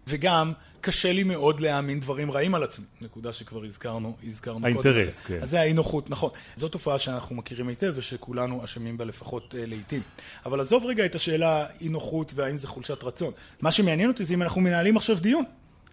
וגם 0.07 0.53
קשה 0.81 1.13
לי 1.13 1.23
מאוד 1.23 1.61
להאמין 1.61 2.01
דברים 2.01 2.31
רעים 2.31 2.55
על 2.55 2.63
עצמי, 2.63 2.85
נקודה 3.01 3.33
שכבר 3.33 3.65
הזכרנו, 3.65 4.17
הזכרנו 4.27 4.61
קודם. 4.61 4.65
האינטרס, 4.65 5.23
כן. 5.23 5.39
אז 5.43 5.51
זה 5.51 5.61
האי 5.61 5.73
נוחות, 5.73 6.11
נכון. 6.11 6.31
זו 6.57 6.69
תופעה 6.69 6.99
שאנחנו 6.99 7.37
מכירים 7.37 7.69
היטב 7.69 7.93
ושכולנו 7.97 8.65
אשמים 8.65 8.99
בה 8.99 9.05
לפחות 9.05 9.55
uh, 9.55 9.57
לעיתים. 9.67 10.03
אבל 10.47 10.61
עזוב 10.61 10.87
רגע 10.87 11.07
את 11.07 11.15
השאלה 11.15 11.67
אי 11.81 11.89
נוחות 11.89 12.33
והאם 12.35 12.57
זה 12.57 12.69
חולשת 12.69 13.05
רצון. 13.05 13.33
מה 13.63 13.73
שמעניין 13.73 14.09
אותי 14.09 14.25
זה 14.25 14.35
אם 14.35 14.43
אנחנו 14.43 14.61
מנהלים 14.61 14.97
עכשיו 14.97 15.21
דיון. 15.21 15.45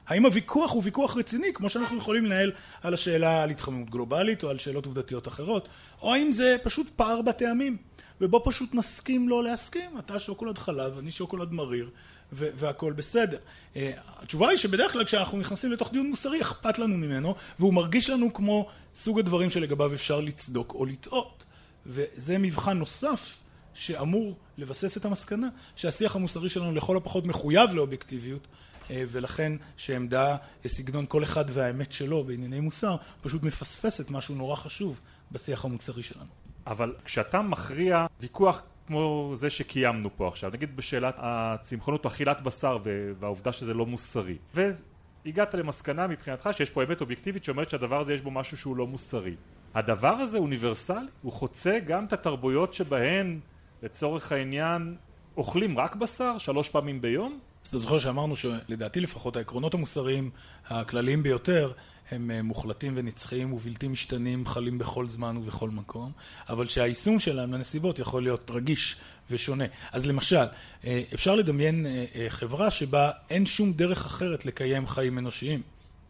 האם 0.08 0.26
הוויכוח 0.26 0.72
הוא 0.72 0.84
ויכוח 0.86 1.18
רציני, 1.18 1.48
כמו 1.54 1.70
שאנחנו 1.70 1.98
יכולים 1.98 2.26
לנהל 2.26 2.52
על 2.82 2.94
השאלה 2.94 3.44
על 3.44 3.50
התחממות 3.50 3.90
גלובלית 3.90 4.44
או 4.44 4.50
על 4.50 4.58
שאלות 4.58 4.86
עובדתיות 4.86 5.28
אחרות, 5.28 5.68
או 6.02 6.14
האם 6.14 6.32
זה 6.32 6.56
פשוט 6.64 6.90
פער 6.96 7.22
בטעמים, 7.22 7.78
ובו 8.22 8.44
פשוט 8.46 8.74
נסכים 8.74 9.30
לא 9.30 9.44
להסכים, 9.44 10.00
אתה 10.00 10.20
שוקולד 10.20 10.58
חלב, 10.58 10.98
אני 10.98 11.12
שוקולד 11.12 11.52
מריר, 11.52 11.90
והכל 12.32 12.94
בסדר. 12.94 13.38
אה, 13.76 13.92
התשובה 14.06 14.50
היא 14.50 14.58
שבדרך 14.58 14.92
כלל 14.92 15.06
כשאנחנו 15.06 15.38
נכנסים 15.38 15.72
לתוך 15.72 15.92
דיון 15.92 16.10
מוסרי 16.10 16.42
אכפת 16.42 16.80
לנו 16.80 16.98
ממנו 16.98 17.36
והוא 17.60 17.74
מרגיש 17.74 18.10
לנו 18.10 18.34
כמו 18.34 18.68
סוג 18.96 19.20
הדברים 19.20 19.50
שלגביו 19.50 19.94
אפשר 19.94 20.20
לצדוק 20.20 20.74
או 20.74 20.86
לטעות 20.86 21.46
וזה 21.86 22.38
מבחן 22.38 22.78
נוסף 22.78 23.38
שאמור 23.74 24.38
לבסס 24.58 24.98
את 24.98 25.06
המסקנה 25.06 25.48
שהשיח 25.76 26.16
המוסרי 26.16 26.50
שלנו 26.50 26.72
לכל 26.72 26.98
הפחות 26.98 27.26
מחויב 27.26 27.72
לאובייקטיביות 27.74 28.48
אה, 28.92 29.04
ולכן 29.12 29.54
שעמדה 29.78 30.38
סגנון 30.68 31.06
כל 31.10 31.24
אחד 31.24 31.46
והאמת 31.48 31.92
שלו 31.92 32.24
בענייני 32.24 32.60
מוסר 32.60 32.96
פשוט 33.22 33.44
מפספסת 33.44 34.12
משהו 34.12 34.36
נורא 34.36 34.56
חשוב 34.56 35.00
בשיח 35.32 35.66
המוסרי 35.66 36.04
שלנו. 36.04 36.39
אבל 36.70 36.94
כשאתה 37.06 37.42
מכריע 37.42 38.06
ויכוח 38.20 38.62
כמו 38.88 39.32
זה 39.36 39.50
שקיימנו 39.50 40.10
פה 40.18 40.28
עכשיו, 40.28 40.52
נגיד 40.54 40.76
בשאלת 40.76 41.16
הצמחונות 41.18 42.06
אכילת 42.06 42.42
בשר 42.42 42.78
והעובדה 43.20 43.52
שזה 43.52 43.74
לא 43.74 43.86
מוסרי. 43.86 44.38
והגעת 44.56 45.54
למסקנה 45.54 46.08
מבחינתך 46.08 46.50
שיש 46.52 46.70
פה 46.70 46.84
אמת 46.84 47.02
אובייקטיבית 47.02 47.44
שאומרת 47.44 47.70
שהדבר 47.70 48.00
הזה 48.00 48.14
יש 48.14 48.22
בו 48.22 48.32
משהו 48.32 48.58
שהוא 48.58 48.78
לא 48.78 48.88
מוסרי. 48.88 49.36
הדבר 49.74 50.14
הזה 50.14 50.38
אוניברסלי, 50.38 51.06
הוא 51.22 51.32
חוצה 51.32 51.80
גם 51.88 52.06
את 52.06 52.14
התרבויות 52.14 52.74
שבהן 52.74 53.40
לצורך 53.84 54.32
העניין 54.32 54.96
אוכלים 55.38 55.80
רק 55.80 55.96
בשר 55.96 56.38
שלוש 56.38 56.70
פעמים 56.70 57.02
ביום? 57.02 57.40
אז 57.70 57.74
אתה 57.74 57.82
זוכר 57.82 58.00
שאמרנו 58.00 58.36
שלדעתי 58.36 59.00
לפחות 59.00 59.36
העקרונות 59.36 59.74
המוסריים 59.74 60.30
הכלליים 60.66 61.24
ביותר 61.24 61.72
הם 62.12 62.32
אה, 62.32 62.42
מוחלטים 62.42 62.94
ונצחיים 62.96 63.54
ובלתי 63.54 63.88
משתנים, 63.88 64.46
חלים 64.46 64.78
בכל 64.78 65.08
זמן 65.08 65.38
ובכל 65.38 65.70
מקום, 65.70 66.12
אבל 66.50 66.68
שהיישום 66.68 67.20
שלהם 67.20 67.54
לנסיבות 67.54 68.00
יכול 68.00 68.24
להיות 68.24 68.52
רגיש 68.52 68.96
ושונה. 69.32 69.66
אז 69.92 70.06
למשל, 70.06 70.46
אה, 70.86 71.02
אפשר 71.14 71.36
לדמיין 71.36 71.86
אה, 71.86 72.26
חברה 72.30 72.72
שבה 72.72 73.12
אין 73.30 73.46
שום 73.46 73.74
דרך 73.74 74.06
אחרת 74.06 74.46
לקיים 74.46 74.88
חיים 74.88 75.18
אנושיים, 75.18 75.62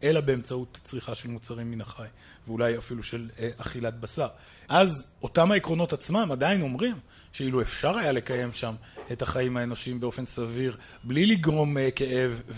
אלא 0.02 0.20
באמצעות 0.20 0.78
צריכה 0.84 1.14
של 1.14 1.28
מוצרים 1.28 1.70
מן 1.70 1.80
החי, 1.80 2.06
ואולי 2.46 2.78
אפילו 2.78 3.02
של 3.02 3.28
אכילת 3.56 4.00
בשר. 4.00 4.28
אז 4.68 5.12
אותם 5.22 5.50
העקרונות 5.50 5.92
עצמם 5.92 6.28
עדיין 6.32 6.62
אומרים 6.62 6.96
שאילו 7.32 7.60
אפשר 7.62 7.96
היה 7.96 8.12
לקיים 8.12 8.52
שם 8.52 8.74
את 9.12 9.22
החיים 9.22 9.56
האנושיים 9.56 10.00
באופן 10.00 10.26
סביר, 10.26 10.76
בלי 11.04 11.26
לגרום 11.26 11.76
uh, 11.76 11.80
כאב 11.96 12.42
uh, 12.48 12.52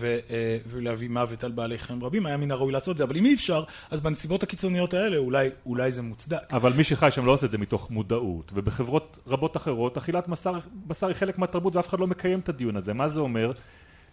ולהביא 0.66 1.08
מוות 1.08 1.44
על 1.44 1.52
בעלי 1.52 1.78
חיים 1.78 2.04
רבים, 2.04 2.26
היה 2.26 2.36
מן 2.36 2.50
הראוי 2.50 2.72
לעשות 2.72 2.98
זה. 2.98 3.04
אבל 3.04 3.16
אם 3.16 3.24
אי 3.26 3.34
אפשר, 3.34 3.64
אז 3.90 4.00
בנסיבות 4.00 4.42
הקיצוניות 4.42 4.94
האלה 4.94 5.16
אולי, 5.16 5.48
אולי 5.66 5.92
זה 5.92 6.02
מוצדק. 6.02 6.52
אבל 6.52 6.72
מי 6.72 6.84
שחי 6.84 7.10
שם 7.10 7.26
לא 7.26 7.32
עושה 7.32 7.46
את 7.46 7.50
זה 7.50 7.58
מתוך 7.58 7.90
מודעות, 7.90 8.52
ובחברות 8.54 9.18
רבות 9.26 9.56
אחרות 9.56 9.96
אכילת 9.96 10.28
בשר, 10.28 10.58
בשר 10.86 11.06
היא 11.06 11.14
חלק 11.14 11.38
מהתרבות 11.38 11.76
ואף 11.76 11.88
אחד 11.88 12.00
לא 12.00 12.06
מקיים 12.06 12.40
את 12.40 12.48
הדיון 12.48 12.76
הזה. 12.76 12.94
מה 12.94 13.08
זה 13.08 13.20
אומר? 13.20 13.52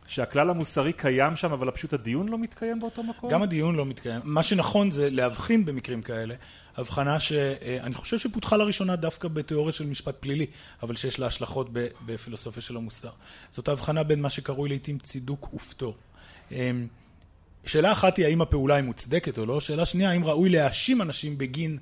שהכלל 0.09 0.49
המוסרי 0.49 0.93
קיים 0.93 1.35
שם, 1.35 1.51
אבל 1.51 1.71
פשוט 1.71 1.93
הדיון 1.93 2.29
לא 2.29 2.37
מתקיים 2.37 2.79
באותו 2.79 3.03
מקום? 3.03 3.29
גם 3.29 3.41
הדיון 3.41 3.75
לא 3.75 3.85
מתקיים. 3.85 4.21
מה 4.23 4.43
שנכון 4.43 4.91
זה 4.91 5.09
להבחין 5.09 5.65
במקרים 5.65 6.01
כאלה, 6.01 6.35
הבחנה 6.77 7.19
שאני 7.19 7.93
חושב 7.93 8.19
שפותחה 8.19 8.57
לראשונה 8.57 8.95
דווקא 8.95 9.27
בתיאוריה 9.27 9.71
של 9.71 9.85
משפט 9.85 10.15
פלילי, 10.19 10.45
אבל 10.83 10.95
שיש 10.95 11.19
לה 11.19 11.27
השלכות 11.27 11.69
בפילוסופיה 12.05 12.61
של 12.61 12.77
המוסר. 12.77 13.09
זאת 13.51 13.67
ההבחנה 13.67 14.03
בין 14.03 14.21
מה 14.21 14.29
שקרוי 14.29 14.69
לעיתים 14.69 14.99
צידוק 14.99 15.53
ופטור. 15.53 15.95
אמ, 16.51 16.87
שאלה 17.65 17.91
אחת 17.91 18.17
היא 18.17 18.25
האם 18.25 18.41
הפעולה 18.41 18.75
היא 18.75 18.83
מוצדקת 18.83 19.37
או 19.37 19.45
לא, 19.45 19.59
שאלה 19.59 19.85
שנייה 19.85 20.09
האם 20.09 20.25
ראוי 20.25 20.49
להאשים 20.49 21.01
אנשים 21.01 21.37
בגין 21.37 21.77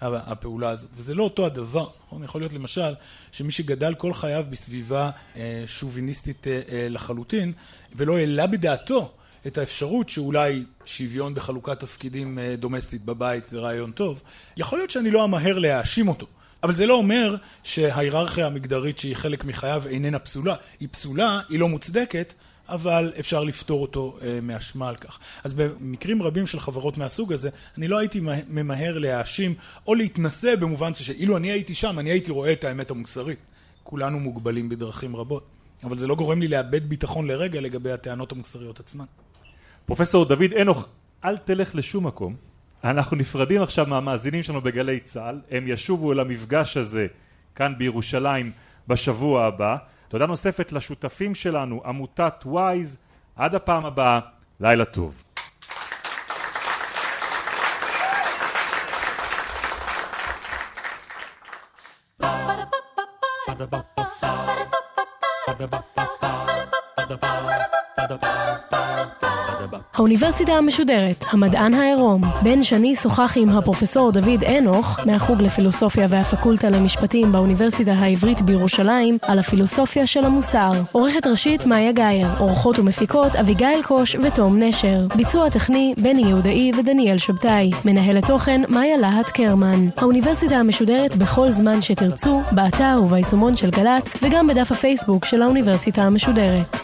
הפעולה 0.00 0.70
הזאת, 0.70 0.90
וזה 0.96 1.14
לא 1.14 1.22
אותו 1.22 1.46
הדבר, 1.46 1.88
נכון? 2.06 2.24
יכול 2.24 2.40
להיות 2.40 2.52
למשל 2.52 2.94
שמי 3.32 3.50
שגדל 3.50 3.94
כל 3.94 4.14
חייו 4.14 4.44
בסביבה 4.50 5.10
אה, 5.36 5.64
שוביניסטית 5.66 6.46
אה, 6.46 6.60
אה, 6.72 6.86
לחלוטין 6.90 7.52
ולא 7.94 8.18
העלה 8.18 8.46
בדעתו 8.46 9.12
את 9.46 9.58
האפשרות 9.58 10.08
שאולי 10.08 10.64
שוויון 10.84 11.34
בחלוקת 11.34 11.80
תפקידים 11.80 12.38
דומסטית 12.58 13.04
בבית 13.04 13.44
זה 13.44 13.58
רעיון 13.58 13.92
טוב, 13.92 14.22
יכול 14.56 14.78
להיות 14.78 14.90
שאני 14.90 15.10
לא 15.10 15.24
אמהר 15.24 15.58
להאשים 15.58 16.08
אותו. 16.08 16.26
אבל 16.62 16.72
זה 16.72 16.86
לא 16.86 16.94
אומר 16.94 17.36
שההיררכיה 17.62 18.46
המגדרית 18.46 18.98
שהיא 18.98 19.16
חלק 19.16 19.44
מחייו 19.44 19.82
איננה 19.86 20.18
פסולה. 20.18 20.54
היא 20.80 20.88
פסולה, 20.92 21.40
היא 21.48 21.58
לא 21.58 21.68
מוצדקת, 21.68 22.34
אבל 22.68 23.12
אפשר 23.20 23.44
לפתור 23.44 23.82
אותו 23.82 24.16
uh, 24.18 24.24
מאשמה 24.42 24.88
על 24.88 24.96
כך. 24.96 25.18
אז 25.44 25.54
במקרים 25.54 26.22
רבים 26.22 26.46
של 26.46 26.60
חברות 26.60 26.98
מהסוג 26.98 27.32
הזה, 27.32 27.50
אני 27.78 27.88
לא 27.88 27.98
הייתי 27.98 28.20
ממהר 28.48 28.98
להאשים 28.98 29.54
או 29.86 29.94
להתנשא 29.94 30.56
במובן 30.56 30.94
שאילו 30.94 31.36
אני 31.36 31.50
הייתי 31.50 31.74
שם, 31.74 31.98
אני 31.98 32.10
הייתי 32.10 32.30
רואה 32.30 32.52
את 32.52 32.64
האמת 32.64 32.90
המוסרית. 32.90 33.38
כולנו 33.82 34.20
מוגבלים 34.20 34.68
בדרכים 34.68 35.16
רבות. 35.16 35.46
אבל 35.84 35.96
זה 35.96 36.06
לא 36.06 36.14
גורם 36.14 36.40
לי 36.40 36.48
לאבד 36.48 36.88
ביטחון 36.88 37.26
לרגע 37.26 37.60
לגבי 37.60 37.92
הטענות 37.92 38.32
המוסריות 38.32 38.80
עצמן. 38.80 39.04
פרופסור 39.86 40.24
דוד 40.24 40.52
אנוך, 40.60 40.88
אל 41.24 41.36
תלך 41.36 41.74
לשום 41.74 42.06
מקום. 42.06 42.36
אנחנו 42.84 43.16
נפרדים 43.16 43.62
עכשיו 43.62 43.86
מהמאזינים 43.86 44.42
שלנו 44.42 44.60
בגלי 44.60 45.00
צה"ל, 45.00 45.40
הם 45.50 45.68
ישובו 45.68 46.12
אל 46.12 46.20
המפגש 46.20 46.76
הזה 46.76 47.06
כאן 47.54 47.74
בירושלים 47.78 48.52
בשבוע 48.88 49.44
הבא. 49.44 49.76
תודה 50.14 50.26
נוספת 50.26 50.72
לשותפים 50.72 51.34
שלנו, 51.34 51.82
עמותת 51.84 52.34
וויז, 52.46 52.98
עד 53.36 53.54
הפעם 53.54 53.86
הבאה, 53.86 54.20
לילה 54.60 54.84
טוב. 54.84 55.24
האוניברסיטה 69.94 70.52
המשודרת, 70.52 71.24
המדען 71.30 71.74
העירום. 71.74 72.22
בן 72.42 72.62
שני 72.62 72.96
שוחח 72.96 73.32
עם 73.36 73.48
הפרופסור 73.48 74.12
דוד 74.12 74.44
אנוך, 74.44 74.98
מהחוג 75.06 75.42
לפילוסופיה 75.42 76.06
והפקולטה 76.10 76.70
למשפטים 76.70 77.32
באוניברסיטה 77.32 77.92
העברית 77.92 78.40
בירושלים, 78.42 79.18
על 79.22 79.38
הפילוסופיה 79.38 80.06
של 80.06 80.24
המוסר. 80.24 80.72
עורכת 80.92 81.26
ראשית 81.26 81.66
מאיה 81.66 81.92
גאייר, 81.92 82.28
עורכות 82.38 82.78
ומפיקות 82.78 83.36
אביגיל 83.36 83.82
קוש 83.82 84.16
ותום 84.22 84.58
נשר. 84.58 85.06
ביצוע 85.16 85.50
טכני 85.50 85.94
בני 85.98 86.22
יהודאי 86.22 86.72
ודניאל 86.78 87.18
שבתאי. 87.18 87.70
מנהלת 87.84 88.26
תוכן 88.26 88.62
מאיה 88.68 88.96
להט 88.96 89.30
קרמן. 89.30 89.88
האוניברסיטה 89.96 90.56
המשודרת 90.56 91.16
בכל 91.16 91.50
זמן 91.50 91.82
שתרצו, 91.82 92.42
באתר 92.52 93.00
וביישומון 93.04 93.56
של 93.56 93.70
גל"צ, 93.70 94.16
וגם 94.22 94.46
בדף 94.46 94.72
הפייסבוק 94.72 95.24
של 95.24 95.42
האוניברסיטה 95.42 96.02
המשודרת. 96.02 96.76